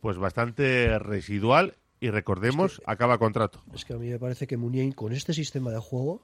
[0.00, 1.74] pues bastante residual.
[1.98, 3.62] Y recordemos, acaba contrato.
[3.74, 6.22] Es que a mí me parece que Muniain con este sistema de juego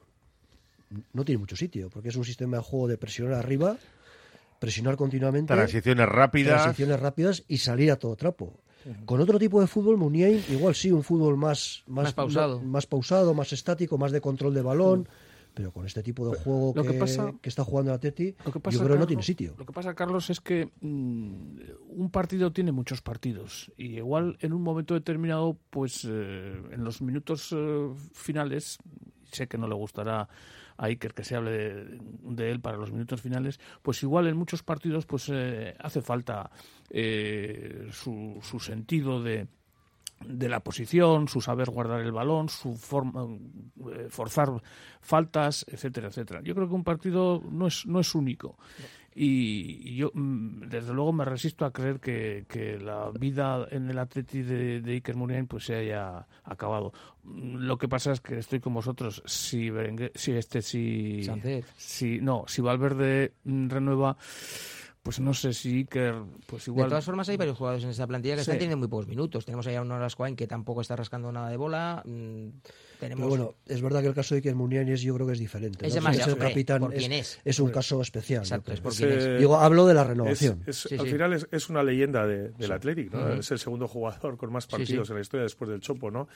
[1.12, 3.76] no tiene mucho sitio, porque es un sistema de juego de presionar arriba,
[4.58, 6.62] presionar continuamente, Transiciones rápidas.
[6.62, 8.60] transiciones rápidas y salir a todo trapo.
[9.04, 12.60] Con otro tipo de fútbol, Muniain igual sí, un fútbol más, más, Más pausado.
[12.60, 15.08] más pausado, más estático, más de control de balón.
[15.54, 18.34] Pero con este tipo de juego Lo que, que pasa- que está jugando el Atleti,
[18.44, 19.54] Lo que yo pasa, creo que no Carlos, tiene sitio.
[19.58, 24.52] Lo que pasa, Carlos, es que mm, un partido tiene muchos partidos y igual en
[24.54, 28.78] un momento determinado, pues eh, en los minutos eh, finales,
[29.30, 30.26] sé que no le gustará
[30.82, 34.36] a Iker que se hable de, de él para los minutos finales, pues igual en
[34.36, 36.50] muchos partidos pues eh, hace falta
[36.90, 39.46] eh, su, su sentido de
[40.26, 44.50] de la posición, su saber guardar el balón, su forma eh, forzar
[45.00, 46.40] faltas, etcétera, etcétera.
[46.44, 48.56] Yo creo que un partido no es no es único.
[49.14, 53.98] Y, yo, mm, desde luego, me resisto a creer que, que la vida en el
[53.98, 56.92] Atleti de, de Iker Muniain pues se haya acabado.
[57.24, 59.22] Mm, Lo que pasa es que estoy con vosotros.
[59.26, 61.22] Si Berenguer- si este, si,
[61.76, 64.16] si no, si Valverde mm, renueva,
[65.02, 66.14] pues no sé si Iker,
[66.46, 66.86] pues igual.
[66.86, 68.50] De todas formas, hay varios jugadores en esta plantilla que Sí.
[68.50, 69.44] están teniendo muy pocos minutos.
[69.44, 72.02] Tenemos ahí a un Orascoain que tampoco está rascando nada de bola.
[73.02, 73.24] Tenemos...
[73.24, 75.40] Pero bueno, es verdad que el caso de Iker Muniain es, yo creo que es
[75.40, 75.84] diferente.
[75.84, 76.02] Es ¿no?
[76.02, 77.40] demasiado, el capitán por es, quién es.
[77.44, 78.42] es un caso especial.
[78.42, 79.38] Exacto, es por Es, quién es.
[79.40, 80.62] Digo, hablo de la renovación.
[80.66, 81.10] es- Sí, al sí.
[81.12, 82.72] final es, es una leyenda de- del Sí.
[82.72, 83.28] Athletic, ¿no?
[83.32, 84.76] Es el segundo jugador con más Sí, sí.
[84.76, 86.28] partidos en la historia después del Chopo, ¿no?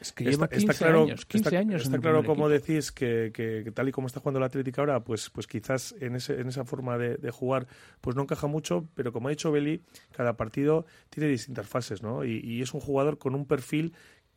[0.00, 3.62] Es que lleva 15 años, 15 está, años en está claro como decís que, que-
[3.64, 6.48] que tal y como está jugando el Athletic ahora, pues, pues quizás en, ese, en
[6.48, 7.66] esa forma de, de jugar
[8.00, 9.82] pues no encaja mucho, pero como ha dicho Beli,
[10.12, 12.24] cada partido tiene distintas fases, ¿no?
[12.24, 13.92] Y, y es un jugador con un perfil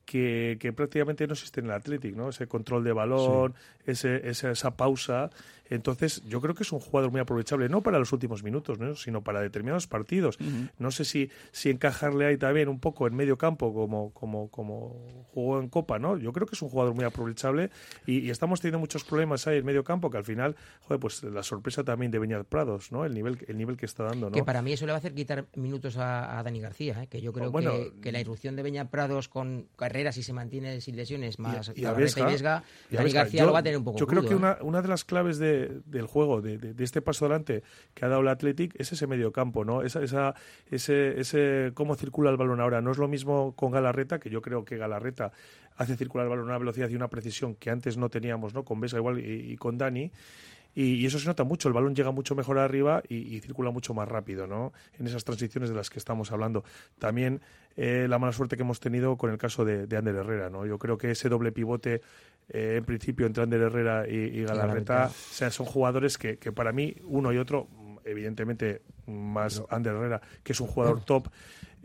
[0.05, 2.29] que, que prácticamente no existe en el Athletic, ¿no?
[2.29, 3.53] Ese control de balón,
[3.85, 5.29] ese, esa, esa pausa.
[5.69, 8.95] Entonces, yo creo que es un jugador muy aprovechable, no para los últimos minutos, ¿no?
[8.95, 10.37] sino para determinados partidos.
[10.77, 15.25] No sé si, si encajarle ahí también un poco en medio campo como, como, como
[15.33, 16.17] jugó en Copa, ¿no?
[16.17, 17.69] Yo creo que es un jugador muy aprovechable
[18.05, 21.23] y, y estamos teniendo muchos problemas ahí en medio campo que al final, joder, pues
[21.23, 23.05] la sorpresa también de Beñat Prados, ¿no?
[23.05, 24.33] El nivel, el nivel que está dando, ¿no?
[24.33, 27.07] Que para mí eso le va a hacer quitar minutos a, a Dani García, ¿eh?
[27.07, 30.33] que yo creo Bueno, que, que la irrupción de Beña Prados con carreras si se
[30.33, 33.19] mantiene sin lesiones más y a Galarreta Vesga, Vesga, y a Dani Vesga.
[33.21, 34.37] García Yo- lo va a tener un poco Yo creo crudo, que ¿eh?
[34.37, 35.54] una, una de las claves de-
[35.85, 37.63] del juego, de, este paso adelante
[37.93, 39.81] que ha dado el Athletic, es ese medio campo, ¿no?
[39.81, 40.33] Esa,
[40.71, 42.81] ese, ese cómo circula el balón ahora.
[42.81, 45.31] No es lo mismo con Galarreta, que yo creo que Galarreta
[45.77, 48.63] hace circular el balón a una velocidad y una precisión que antes no teníamos, ¿no?
[48.63, 50.11] Con Vesga igual y, con Dani.
[50.73, 53.93] Y, eso se nota mucho, el balón llega mucho mejor arriba y, y circula mucho
[53.93, 54.73] más rápido, ¿no?
[54.99, 56.65] En esas transiciones de las que estamos hablando.
[56.99, 57.41] También
[57.77, 60.65] eh, la mala suerte que hemos tenido con el caso de, de Ander Herrera, ¿no?
[60.65, 62.01] Yo creo que ese doble pivote,
[62.49, 66.51] eh, en principio, entre Ander Herrera y, y Galarreta, o sea, son jugadores que, que
[66.51, 67.67] para mí, uno y otro,
[68.03, 71.29] evidentemente, más Ander Herrera, que es un jugador top,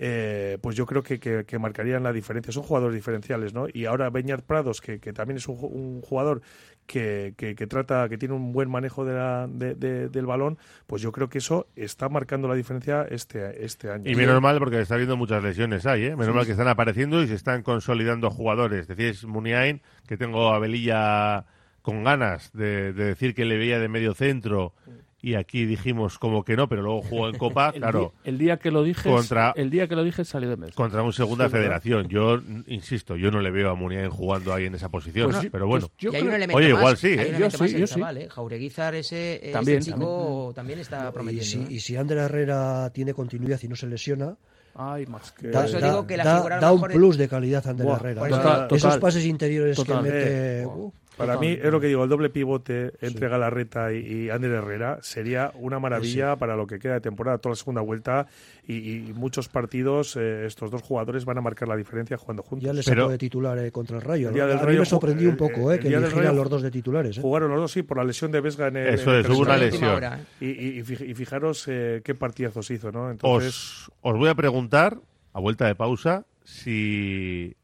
[0.02, 2.52] eh, pues yo creo que, que, que, marcarían la diferencia.
[2.52, 3.66] Son jugadores diferenciales, ¿no?
[3.70, 6.40] Y ahora Beñat Prados, que, que también es un, un jugador
[6.86, 11.02] que, que, trata, que tiene un buen manejo de la, de, de, del balón, pues
[11.02, 14.10] yo creo que eso está marcando la diferencia este, este año.
[14.10, 16.16] Y menos mal porque está habiendo muchas lesiones ahí, ¿eh?
[16.16, 18.88] Menos sí, mal que están apareciendo y se están consolidando jugadores.
[18.88, 21.46] Decís Muniain, que tengo a Belilla
[21.82, 24.74] con ganas de, de decir que le veía de medio centro
[25.22, 28.00] y aquí dijimos como que no, pero luego jugó en Copa, el claro.
[28.00, 30.74] Día, el día que lo dije, contra, el día que lo dije salió de mes.
[30.74, 32.08] Contra un segunda sí, federación.
[32.08, 35.66] Yo insisto, yo no le veo a Muniain jugando ahí en esa posición, pues, pero
[35.66, 35.88] bueno.
[35.88, 37.36] Pues creo, Oye, igual más, sí, ¿eh?
[37.38, 38.22] yo sí, yo chaval, sí.
[38.22, 38.28] ¿eh?
[38.30, 41.44] Jaureguizar ese, también, ese chico también, también está prometiendo.
[41.44, 41.76] Y si, ¿eh?
[41.76, 44.36] y si Ander Herrera tiene continuidad y no se lesiona,
[44.74, 45.48] Ay, más que...
[45.48, 48.20] Da, eso da, digo que la da, da un plus de calidad a Ander Herrera.
[48.20, 49.96] pues total, Esos total, pases interiores total.
[49.96, 50.60] que mete...
[50.62, 53.30] Eh, uh, para mí es lo que digo, el doble pivote entre sí.
[53.30, 56.40] Galarreta y, y Ander Herrera sería una maravilla sí.
[56.40, 58.26] para lo que queda de temporada, toda la segunda vuelta
[58.66, 58.74] y,
[59.08, 62.66] y muchos partidos eh, estos dos jugadores van a marcar la diferencia jugando juntos.
[62.66, 64.28] Ya les sacó de titular eh, contra el Rayo.
[64.28, 64.48] El día ¿no?
[64.48, 67.18] del a Rayo mí me sorprendió un poco eh, que eligieran los dos de titulares.
[67.18, 67.20] ¿eh?
[67.20, 69.40] Jugaron los dos, sí, por la lesión de Vesga en el Eso en es, hubo
[69.40, 69.90] una lesión.
[69.90, 73.10] Hora, y, y, y, fijaros eh, qué partidazos hizo, ¿no?
[73.10, 73.48] Entonces...
[73.48, 74.98] Os, os voy a preguntar,
[75.32, 77.56] a vuelta de pausa, si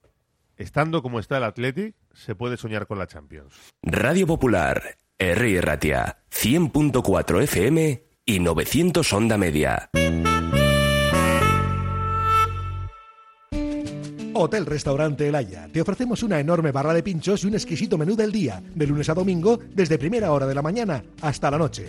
[0.57, 3.55] estando como está el Athletic, se puede soñar con la Champions.
[3.83, 5.61] Radio Popular, R.
[5.61, 9.91] Ratia, 100.4 FM y 900 Onda Media.
[14.39, 15.69] Hotel Restaurante El Haya.
[15.73, 19.09] Te ofrecemos una enorme barra de pinchos y un exquisito menú del día, de lunes
[19.09, 21.89] a domingo, desde primera hora de la mañana hasta la noche.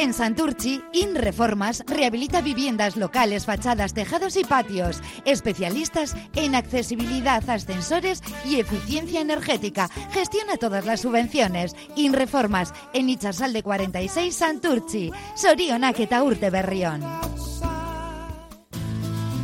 [0.00, 5.02] En Santurchi, InReformas rehabilita viviendas locales, fachadas, tejados y patios.
[5.24, 9.88] Especialistas en accesibilidad, ascensores y eficiencia energética.
[10.12, 11.74] Gestiona todas las subvenciones.
[11.96, 15.10] InReformas en Ichasalde 46 Santurchi.
[15.34, 17.02] Sorionak eta Urte Berrión.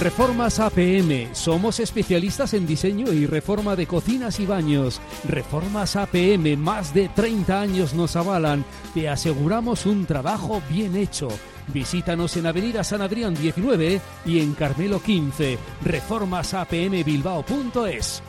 [0.00, 1.34] Reformas APM.
[1.34, 4.98] Somos especialistas en diseño y reforma de cocinas y baños.
[5.28, 8.64] Reformas APM, más de 30 años nos avalan.
[8.94, 11.28] Te aseguramos un trabajo bien hecho.
[11.66, 15.58] Visítanos en Avenida San Adrián 19 y en Carmelo 15.
[15.84, 18.22] Reformasapmbilbao.es.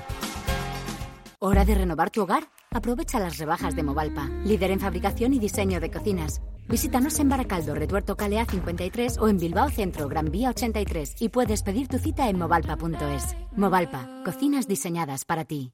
[1.40, 2.50] ¿Hora de renovar tu hogar?
[2.72, 6.42] Aprovecha las rebajas de Movalpa, líder en fabricación y diseño de cocinas.
[6.72, 11.64] Visítanos en Baracaldo, Retuerto Calea 53 o en Bilbao Centro, Gran Vía 83 y puedes
[11.64, 13.36] pedir tu cita en movalpa.es.
[13.58, 15.74] Movalpa, cocinas diseñadas para ti.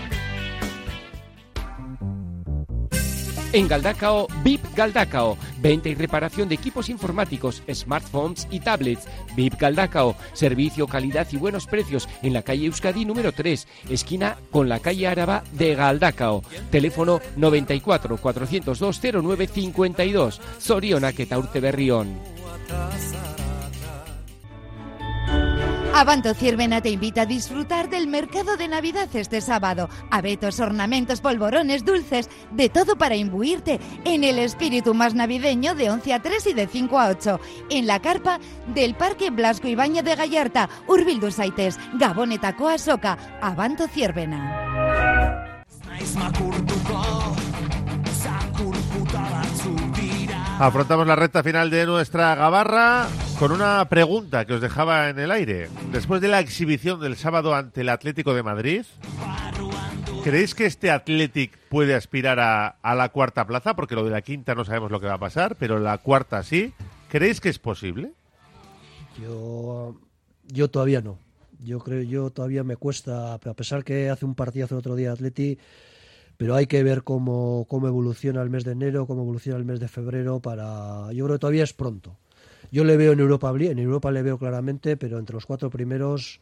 [3.53, 5.37] En Galdacao, VIP Galdacao.
[5.59, 9.07] Venta y reparación de equipos informáticos, smartphones y tablets.
[9.35, 10.15] VIP Galdacao.
[10.31, 15.07] Servicio, calidad y buenos precios en la calle Euskadi número 3, esquina con la calle
[15.07, 16.43] Áraba de Galdacao.
[16.69, 20.41] Teléfono 94 402 0952.
[20.59, 22.19] Zorionak eta Urte Berrión.
[25.93, 29.89] Avanto Ciervena te invita a disfrutar del mercado de Navidad este sábado.
[30.09, 36.13] Abetos, ornamentos, polvorones, dulces, de todo para imbuirte en el espíritu más navideño de 11
[36.13, 37.39] a 3 y de 5 a 8.
[37.69, 38.39] En la carpa
[38.73, 45.63] del Parque Blasco Ibaña de Gallarta, Urbildu Saites, Gabonetako Asoka, Avanto Ciervena.
[50.61, 53.07] Afrontamos la recta final de nuestra gabarra
[53.39, 55.69] con una pregunta que os dejaba en el aire.
[55.91, 58.85] Después de la exhibición del sábado ante el Atlético de Madrid,
[60.23, 63.75] ¿Creéis que este Athletic puede aspirar a, la cuarta plaza?
[63.75, 66.43] Porque lo de la quinta no sabemos lo que va a pasar, pero la cuarta
[66.43, 66.73] sí.
[67.09, 68.11] ¿Creéis que es posible?
[69.19, 69.95] Yo,
[70.45, 71.17] yo todavía no.
[71.63, 75.11] Yo creo, yo todavía me cuesta, a pesar que hace un partidazo el otro día
[75.11, 75.57] Atleti,
[76.41, 79.79] pero hay que ver cómo, cómo evoluciona el mes de enero, cómo evoluciona el mes
[79.79, 81.11] de febrero para.
[81.13, 82.17] Yo creo que todavía es pronto.
[82.71, 86.39] Yo le veo en Europa, en Europa le veo claramente, pero entre los cuatro primeros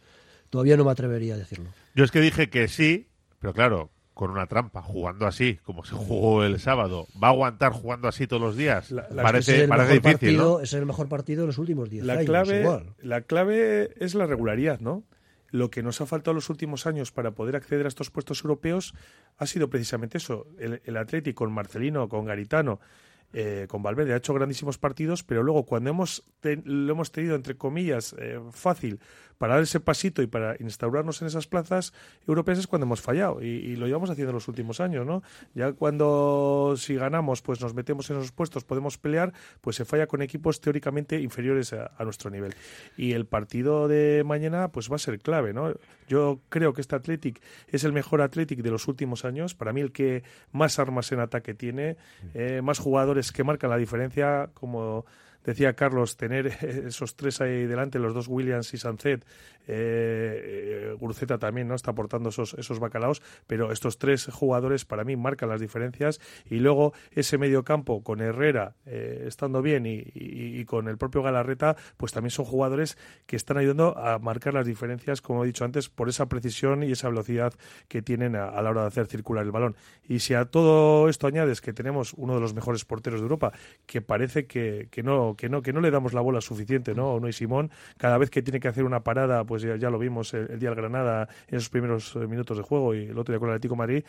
[0.50, 1.70] todavía no me atrevería a decirlo.
[1.96, 3.08] Yo es que dije que sí,
[3.40, 7.74] pero claro, con una trampa, jugando así, como se jugó el sábado, ¿va a aguantar
[7.74, 8.92] jugando así todos los días?
[8.92, 10.60] La- la- parece es el parece mejor difícil, partido, ¿no?
[10.64, 12.26] Es el mejor partido de los últimos 10 La años.
[12.26, 12.94] clave, igual.
[13.02, 15.04] la clave es la regularidad, ¿no?
[15.52, 18.44] Lo que nos ha faltado en los últimos años para poder acceder a estos puestos
[18.44, 18.94] europeos
[19.38, 20.48] ha sido precisamente eso.
[20.58, 22.80] El, Atlético con Marcelino, con Garitano,
[23.32, 27.36] eh, con Valverde ha hecho grandísimos partidos, pero luego cuando hemos te- lo hemos tenido,
[27.36, 29.00] entre comillas, eh, fácil
[29.40, 31.94] para dar ese pasito y para instaurarnos en esas plazas
[32.28, 35.24] europeas es cuando hemos fallado y, y lo llevamos haciendo en los últimos años, ¿no?
[35.56, 40.06] Ya cuando si ganamos, pues nos metemos en esos puestos, podemos pelear, pues se falla
[40.06, 42.54] con equipos teóricamente inferiores a, a nuestro nivel.
[42.98, 45.74] Y el partido de mañana, pues va a ser clave, ¿no?
[46.10, 49.80] Yo creo que este Athletic es el mejor Athletic de los últimos años, para mí
[49.80, 51.96] el que más armas en ataque tiene,
[52.34, 55.06] eh, más jugadores que marcan la diferencia, como
[55.44, 59.26] decía Carlos, tener esos tres ahí delante, los dos Williams y Sancet,
[59.68, 65.16] eh, eh, también no está aportando esos, esos bacalaos, pero estos tres jugadores para mí
[65.16, 66.20] marcan las diferencias
[66.50, 70.98] y luego ese medio campo con Herrera eh, estando bien y, y- y con el
[70.98, 75.48] propio Galarreta, pues también son jugadores que están ayudando a marcar las diferencias, como he
[75.48, 77.54] dicho antes, por esa precisión y esa velocidad
[77.88, 79.76] que tienen a, a la hora de hacer circular el balón.
[80.08, 83.52] Y si a todo esto añades que tenemos uno de los mejores porteros de Europa,
[83.86, 87.20] que parece que, que no, que no, que no le damos la bola suficiente, ¿no?
[87.20, 90.34] No y Simón, cada vez que tiene que hacer una parada, pues ya, lo vimos
[90.34, 93.40] el, día del Granada en esos primeros eh, minutos de juego y el otro día
[93.40, 94.04] con el Atlético Madrid,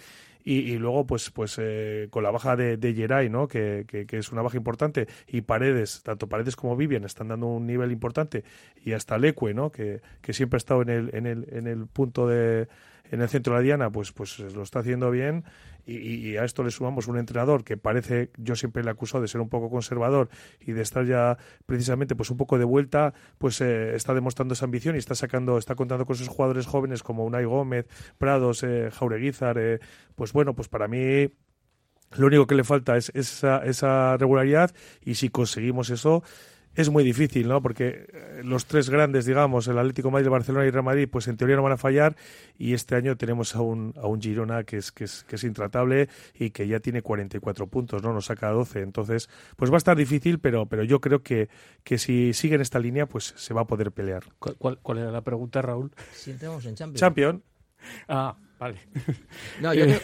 [0.44, 3.46] y, y luego pues, pues eh, con la baja de, de Geray, ¿no?
[3.48, 7.46] Que, que- que es una baja importante, y Paredes, tanto Paredes como Vivian están dando
[7.46, 8.44] un nivel importante,
[8.84, 9.70] y hasta Leque, ¿no?
[9.70, 12.68] Que, que siempre ha estado en el, en el, en el punto de
[13.10, 15.44] en el centro de la diana, pues, pues lo está haciendo bien
[15.86, 19.28] y, a esto le sumamos un entrenador que parece, yo siempre le he acusado de
[19.28, 20.28] ser un poco conservador
[20.60, 21.36] y de estar ya
[21.66, 25.58] precisamente pues un poco de vuelta, pues eh, está demostrando esa ambición y está sacando,
[25.58, 27.86] está contando con esos jugadores jóvenes como Unai Gómez,
[28.18, 29.80] Prados, eh, Jaureguizar, eh,
[30.14, 31.28] pues bueno, pues para mí
[32.16, 36.22] lo único que le falta es esa, esa regularidad y si conseguimos eso
[36.74, 37.60] es muy difícil, ¿no?
[37.60, 40.84] Porque eh, los tres grandes, digamos, el Atlético de Madrid, el Barcelona y el Real
[40.84, 42.16] Madrid, pues en teoría no van a fallar
[42.58, 45.44] y este año tenemos a un, a un Girona que es, que, es, que es
[45.44, 48.12] intratable y que ya tiene 44 puntos, ¿no?
[48.12, 51.48] Nos saca 12, entonces pues va a estar difícil, pero, pero yo creo que,
[51.84, 54.22] que si sigue en esta línea, pues se va a poder pelear.
[54.38, 55.90] ¿Cuál, cuál- cuál era la pregunta, Raúl?
[56.12, 57.00] Si entramos en Champions.
[57.00, 57.42] Champion.
[58.08, 58.78] Ah, vale.
[59.60, 60.00] No, yo creo,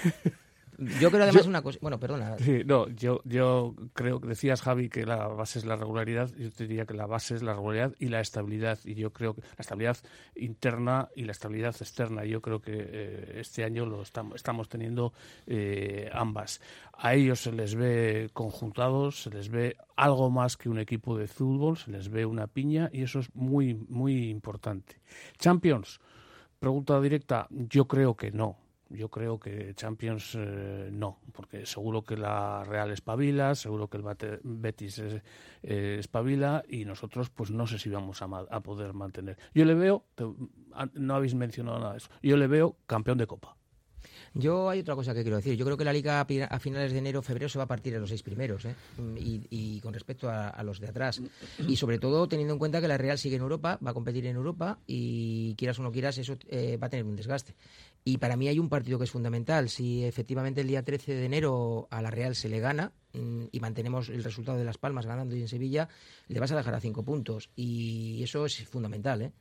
[0.79, 1.79] yo creo además una cosa.
[1.81, 2.37] Bueno, perdona.
[2.39, 6.31] Sí, no, yo, yo creo que decías, Javi, que la base es la regularidad.
[6.37, 8.79] Yo te diría que la base es la regularidad y la estabilidad.
[8.85, 9.97] Y yo creo que la estabilidad
[10.35, 12.25] interna y la estabilidad externa.
[12.25, 15.13] Yo creo que eh, este año lo estamos, estamos teniendo
[15.47, 16.61] eh, ambas.
[16.93, 21.27] A ellos se les ve conjuntados, se les ve algo más que un equipo de
[21.27, 25.01] fútbol, se les ve una piña y eso es muy, muy importante.
[25.39, 26.01] Champions,
[26.59, 28.66] pregunta directa, yo creo que no.
[28.89, 34.05] Yo creo que Champions eh, no, porque seguro que la Real espabila, seguro que el
[34.05, 35.23] Bate- Betis es-
[35.65, 39.37] eh, espabila y nosotros pues no sé si vamos a, poder mantener.
[39.55, 40.05] Yo le veo,
[40.95, 43.57] no habéis mencionado nada de eso, yo le veo campeón de Copa.
[44.35, 45.57] Yo hay otra cosa que quiero decir.
[45.57, 48.01] Yo creo que la liga a finales de enero, febrero se va a partir en
[48.03, 48.75] los seis primeros, ¿eh?
[49.19, 51.23] y, y con respecto a, a los de atrás.
[51.67, 54.27] Y sobre todo teniendo en cuenta que la Real sigue en Europa, va a competir
[54.27, 57.55] en Europa y quieras o no quieras, eso eh, va a tener un desgaste.
[58.09, 59.69] Y para mí hay un partido que es fundamental.
[59.69, 63.59] Si efectivamente el día 13 de enero a la Real se le gana mm, y
[63.59, 65.89] mantenemos el resultado de Las Palmas ganando y en Sevilla,
[66.29, 67.51] le vas a dejar a cinco puntos.
[67.57, 69.33] Y eso es fundamental, ¿eh?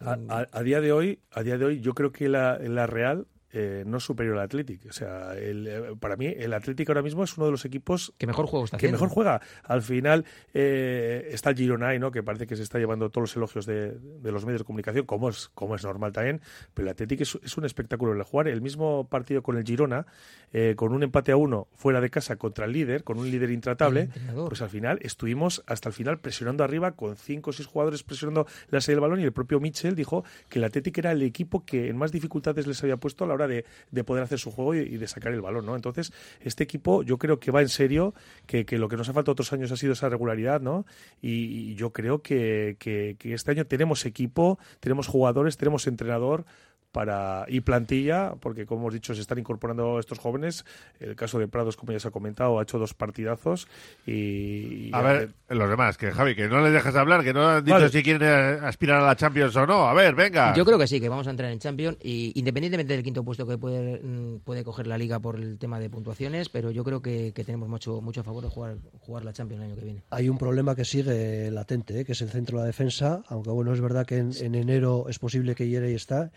[0.00, 3.98] A, día de hoy, a día de hoy, yo creo que la Real eh, no
[3.98, 4.86] es superior al Athletic.
[4.88, 8.12] O sea, el, eh, para mí el Athletic ahora mismo es uno de los equipos
[8.18, 8.96] que mejor está que haciendo.
[8.96, 9.40] mejor juega.
[9.64, 10.24] Al final
[10.54, 12.10] eh, está el Girona ahí, ¿no?
[12.10, 15.06] Que parece que se está llevando todos los elogios de, de los medios de comunicación,
[15.06, 16.40] como es como es normal también.
[16.74, 18.48] Pero el Athletic es, es un espectáculo el jugar.
[18.48, 20.06] El mismo partido con el Girona,
[20.52, 23.50] eh, con un empate a uno fuera de casa contra el líder, con un líder
[23.50, 24.10] intratable,
[24.48, 28.46] pues al final estuvimos hasta el final presionando arriba con cinco o seis jugadores presionando
[28.68, 31.64] la salida del balón y el propio Mitchell dijo que el Athletic era el equipo
[31.64, 34.50] que en más dificultades les había puesto a la hora de, de poder hacer su
[34.50, 35.76] juego y, de sacar el balón, ¿no?
[35.76, 38.14] Entonces, este equipo yo creo que va en serio,
[38.46, 40.86] que, lo que nos ha faltado otros años ha sido esa regularidad, ¿no?
[41.20, 42.76] Y, yo creo que
[43.20, 46.44] este año tenemos equipo, tenemos jugadores, tenemos entrenador
[46.92, 50.64] para y plantilla, porque como hemos dicho, se están incorporando estos jóvenes.
[50.98, 53.68] El caso de Prados, como ya se ha comentado, ha hecho dos partidazos
[54.06, 54.90] y...
[54.92, 57.74] A ver, los demás, que Javi, que no les dejas hablar, que no han dicho
[57.74, 57.88] Vale.
[57.90, 59.88] si quieren eh, aspirar a la Champions o no.
[59.88, 60.54] A ver, venga.
[60.54, 63.46] Yo creo que sí, que vamos a entrar en Champions y independientemente del quinto puesto
[63.46, 67.02] que puede, mm, puede coger la liga por el tema de puntuaciones, pero yo creo
[67.02, 69.84] que, que tenemos mucho mucho a favor de jugar jugar la Champions el año que
[69.84, 70.02] viene.
[70.10, 72.04] Hay un problema que sigue latente, ¿eh?
[72.04, 75.06] que es el centro de la defensa, aunque bueno, es verdad que en, en enero
[75.08, 76.30] es posible que Yere está,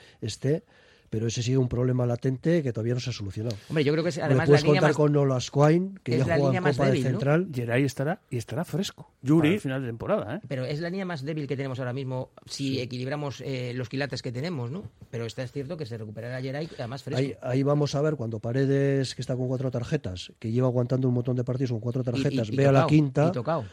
[1.09, 3.55] pero ese sigue un problema latente que todavía no se ha solucionado.
[3.69, 6.25] Hombre, yo creo que es además la puedes línea contar más, con Olascoain, que es
[6.25, 7.19] ya juega en Copa débil, de ¿no?
[7.19, 7.47] Central.
[7.53, 9.11] Geray estará y estará fresco.
[9.21, 9.41] Yuri.
[9.41, 10.39] para el final de temporada, ¿eh?
[10.47, 14.23] pero es la línea más débil que tenemos ahora mismo si equilibramos eh, los quilates
[14.23, 14.85] que tenemos, ¿no?
[15.11, 17.19] Pero está es cierto que se recuperará Geray además fresco.
[17.19, 21.07] Ahí, ahí vamos a ver cuando Paredes, que está con cuatro tarjetas, que lleva aguantando
[21.07, 23.27] un montón de partidos con cuatro Y- tarjetas, y- y vea la tocao, quinta.
[23.27, 23.65] y tocao.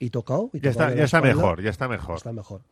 [0.00, 0.50] Y tocao.
[0.54, 2.16] y Ya está, ya está mejor, ya está mejor.
[2.16, 2.62] Está mejor.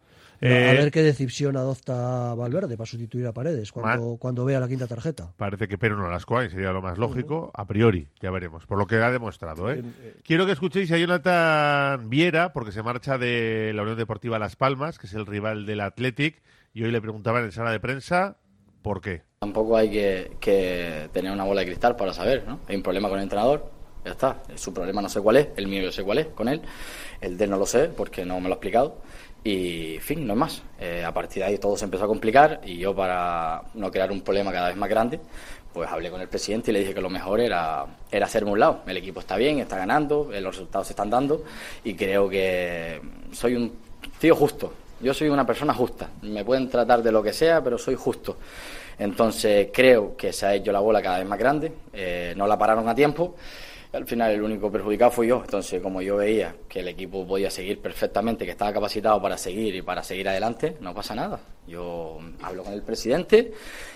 [0.43, 4.69] Eh, a ver qué decisión adopta Valverde para sustituir a Paredes cuando, cuando vea la
[4.69, 5.33] quinta tarjeta.
[5.37, 8.87] Parece que Pedro no las sería lo más lógico, a priori, ya veremos, por lo
[8.87, 9.71] que ha demostrado.
[9.71, 9.83] ¿eh?
[10.25, 14.99] Quiero que escuchéis a Jonathan Viera, porque se marcha de la Unión Deportiva Las Palmas,
[14.99, 18.39] que es el rival del Athletic, y hoy le preguntaban en sala de prensa
[18.81, 19.23] por qué.
[19.41, 22.61] Tampoco hay que, que tener una bola de cristal para saber, ¿no?
[22.67, 23.71] Hay un problema con el entrenador,
[24.05, 24.43] ya está.
[24.55, 26.63] Su problema no sé cuál es, el mío yo sé cuál es con él.
[27.21, 29.03] El de él no lo sé porque no me lo ha explicado.
[29.43, 30.63] Y, fin, no es más.
[30.79, 34.13] Eh, a partir de ahí todo se empezó a complicar y yo para no crear
[34.13, 35.19] un problema cada vez más grande,
[35.73, 38.61] pues hablé con el presidente y le dije que lo mejor era, era hacerme un
[38.61, 38.81] lado.
[38.87, 41.45] El equipo está bien, está ganando, eh, los resultados se están dando
[41.85, 43.01] y creo que
[43.33, 43.73] soy un
[44.19, 44.73] tío justo.
[45.01, 46.11] Yo soy una persona justa.
[46.23, 48.37] Me pueden tratar de lo que sea, pero soy justo.
[48.99, 51.73] Entonces creo que se ha hecho la bola cada vez más grande.
[51.95, 53.35] eh, no la pararon a tiempo.
[53.93, 55.43] Al final el único perjudicado fui yo.
[55.45, 59.75] Entonces como yo veía que el equipo podía seguir perfectamente, que estaba capacitado para seguir
[59.75, 61.41] y para seguir adelante, no pasa nada.
[61.67, 63.53] Yo hablo con el presidente,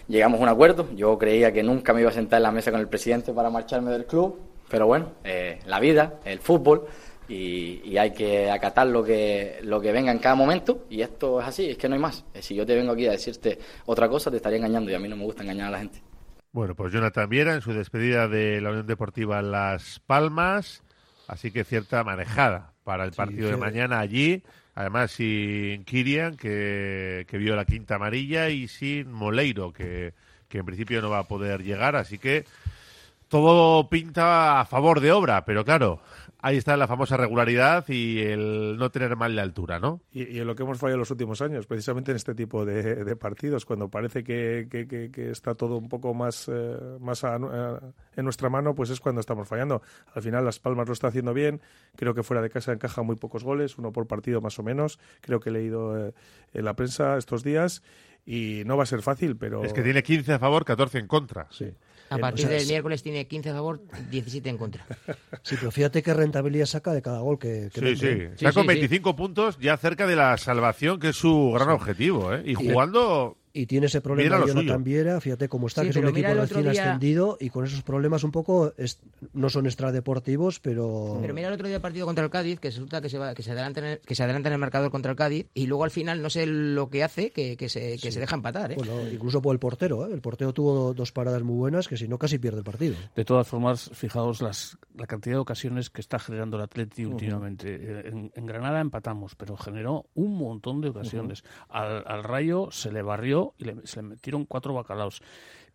[0.09, 0.88] llegamos a un acuerdo.
[0.97, 3.51] Yo creía que nunca me iba a sentar en la mesa con el presidente para
[3.51, 4.38] marcharme del club.
[4.68, 6.86] Pero bueno, eh, la vida, el fútbol,
[7.28, 11.40] y, y hay que acatar lo que, lo que venga en cada momento y esto
[11.40, 12.24] es así, es que no hay más.
[12.34, 14.99] Eh, Si yo te vengo aquí a decirte otra cosa, te estaría engañando y a
[14.99, 16.01] mí no me gusta engañar a la gente.
[16.55, 20.84] Bueno, pues Jonathan Viera en su despedida de la Unión Deportiva Las Palmas,
[21.26, 24.44] así que cierta manejada para el partido de mañana allí,
[24.76, 30.14] además sin Kirian, que, que vio la quinta amarilla, y sin Moleiro, que,
[30.48, 32.44] que en principio no va a poder llegar, así que
[33.26, 36.02] todo pinta a favor de obra, pero claro,
[36.47, 40.01] ahí está la famosa regularidad y el no tener mal de altura, ¿no?
[40.12, 42.64] Y, y en lo que hemos fallado en los últimos años, precisamente en este tipo
[42.64, 46.76] de, de partidos, cuando parece que, que- que- que está todo un poco más, eh,
[47.01, 47.80] más a- a-
[48.16, 49.80] en nuestra mano, pues es cuando estamos fallando.
[50.14, 51.61] Al final Las Palmas lo está haciendo bien,
[51.97, 54.99] creo que fuera de casa encaja muy pocos goles, uno por partido más o menos,
[55.22, 56.12] creo que he leído eh,
[56.53, 57.82] en la prensa estos días
[58.26, 59.64] y no va a ser fácil, pero...
[59.64, 61.47] Es que tiene 15 a favor, 14 en contra.
[61.51, 61.72] Sí.
[62.14, 64.86] A Eh, partir o sea, del es- miércoles tiene 15 a favor, 17 en contra.
[65.42, 68.06] Sí, pero fíjate qué rentabilidad saca de cada gol que, que Sí, sí.
[68.06, 68.30] ¿eh?
[68.34, 72.42] Está con 25 puntos ya cerca de la salvación, que es su gran objetivo, ¿eh?
[72.44, 73.36] Y Y- jugando...
[73.57, 74.84] Y tiene ese problema lo Jonathan suyo.
[74.84, 77.82] Viera, fíjate cómo está, Sí, que es un equipo recién día- ascendido y con esos
[77.84, 78.98] problemas un poco es-
[79.32, 81.18] no son extradeportivos, pero...
[81.20, 83.32] Pero mira el otro día el partido contra el Cádiz, que resulta que se, va,
[83.32, 85.66] que se, adelanta en el, que se adelanta en el marcador contra el Cádiz y
[85.68, 88.72] luego al final no sé lo que hace, que, que se, que se deja empatar.
[88.72, 88.74] ¿eh?
[88.76, 90.12] Bueno, incluso por el portero, ¿eh?
[90.12, 92.96] El portero tuvo dos paradas muy buenas que si no casi pierde el partido.
[93.14, 97.72] De todas formas, fijaos las, la cantidad de ocasiones que está generando el Atleti últimamente.
[97.72, 101.44] Eh, En, en Granada empatamos, pero generó un montón de ocasiones.
[101.68, 105.20] al, al Rayo se le barrió y le- se le metieron cuatro bacalaos.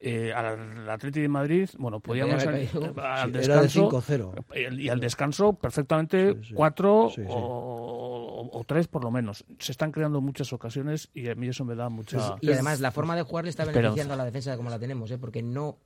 [0.02, 4.34] Eh, al Atleti de Madrid, bueno, podíamos al de descanso 5-0.
[4.54, 7.28] el- y al descanso perfectamente cuatro Sí, sí.
[7.30, 9.44] O, o tres por lo menos.
[9.60, 12.92] Se están creando muchas ocasiones y a mí eso me da mucha Y además la
[12.92, 13.82] forma de jugar le está Esperanza.
[13.90, 15.18] beneficiando a la defensa como la tenemos, ¿eh?
[15.18, 15.78] porque no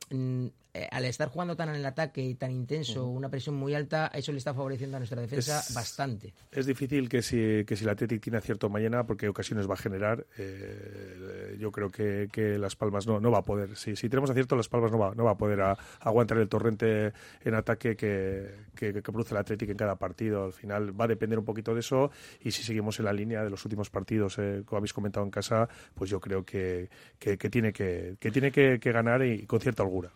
[0.74, 4.08] eh, al estar jugando tan en el ataque y tan intenso, una presión muy alta,
[4.14, 6.34] eso le está favoreciendo a nuestra defensa Es- bastante.
[6.52, 9.78] Es difícil que si, que si el Athletic tiene acierto mañana, porque ocasiones va a
[9.78, 13.76] generar, eh, yo creo que, que Las Palmas no, no va a poder.
[13.76, 16.48] Si, si tenemos acierto, Las Palmas no va, no va a poder a- aguantar el
[16.50, 17.14] torrente
[17.44, 20.46] en ataque que, que, que produce el Athletic en cada partido.
[20.46, 22.12] Al final va a depender un poquito de eso
[22.42, 25.32] y si seguimos en la línea de los últimos partidos, eh, como habéis comentado en
[25.32, 29.46] casa, pues yo creo que, que, que tiene, que, que, tiene que, que ganar y
[29.46, 30.12] con cierta holgura.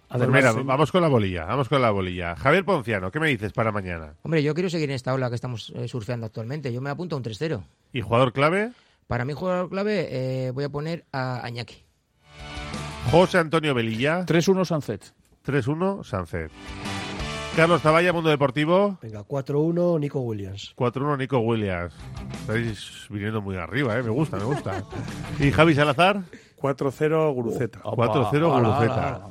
[0.53, 2.35] Pues mira, vamos con la bolilla, vamos con la bolilla.
[2.35, 4.15] Javier Ponciano, ¿qué me dices para mañana?
[4.23, 6.71] Hombre, yo quiero seguir en esta ola que estamos eh, surfeando actualmente.
[6.71, 7.63] Yo me apunto a un 3-0.
[7.93, 8.71] ¿Y jugador clave?
[9.07, 11.83] Para mí, jugador clave, eh, voy a poner a Añaki.
[13.11, 14.25] José Antonio Velilla.
[14.25, 15.13] 3-1 Sancet.
[15.45, 16.51] 3-1 Sancet.
[17.55, 18.99] Carlos Taballa, Mundo Deportivo.
[19.01, 20.75] Venga, 4-1 Nico Williams.
[20.75, 21.93] 4-1 Nico Williams.
[22.41, 24.03] Estáis viniendo muy arriba, ¿eh?
[24.03, 24.83] Me gusta, me gusta.
[25.39, 26.21] ¿Y Javi Salazar?
[26.59, 27.79] 4-0 Guruceta.
[27.83, 29.21] 4-0 Guruceta.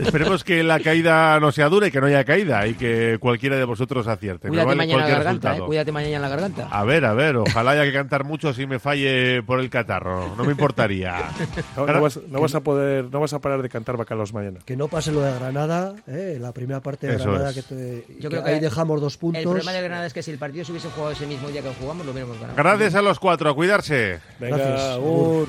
[0.00, 3.56] Esperemos que la caída no sea dura y que no haya caída y que cualquiera
[3.56, 4.48] de vosotros acierte.
[4.48, 6.68] Cuídate vale mañana en la garganta, eh, cuídate mañana en la garganta.
[6.70, 10.34] A ver, a ver, ojalá haya que cantar mucho si me falle por el catarro.
[10.36, 11.16] No me importaría.
[11.76, 14.60] No, no vas, no vas a poder, no vas a parar de cantar bacalos mañana.
[14.64, 16.36] Que no pase lo de Granada, ¿eh?
[16.40, 17.56] la primera parte de Eso Granada es.
[17.56, 19.40] que, te- Yo que creo ahí que dejamos dos puntos.
[19.42, 21.62] El problema de Granada es que si el partido se hubiese jugado ese mismo día
[21.62, 22.56] que jugamos, lo hubiéramos ganado.
[22.56, 24.20] Gracias a los cuatro, a cuidarse.
[24.38, 24.80] Venga, Gracias.
[24.92, 25.48] Agur.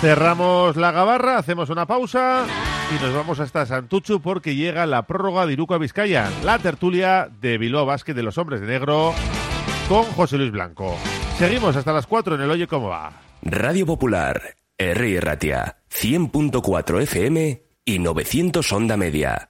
[0.00, 2.44] Cerramos la gabarra, hacemos una pausa
[2.90, 7.30] y nos vamos hasta Santuchu porque llega la prórroga de Iruko a Vizcaya, la tertulia
[7.40, 9.14] de Bilbao Basket de los Hombres de Negro
[9.88, 10.96] con José Luis Blanco.
[11.38, 13.12] Seguimos hasta las 4 en el Oye Cómo Va.
[13.42, 15.20] Radio Popular, R.
[15.20, 19.48] Ratia, 100.4 FM y 900 Onda Media.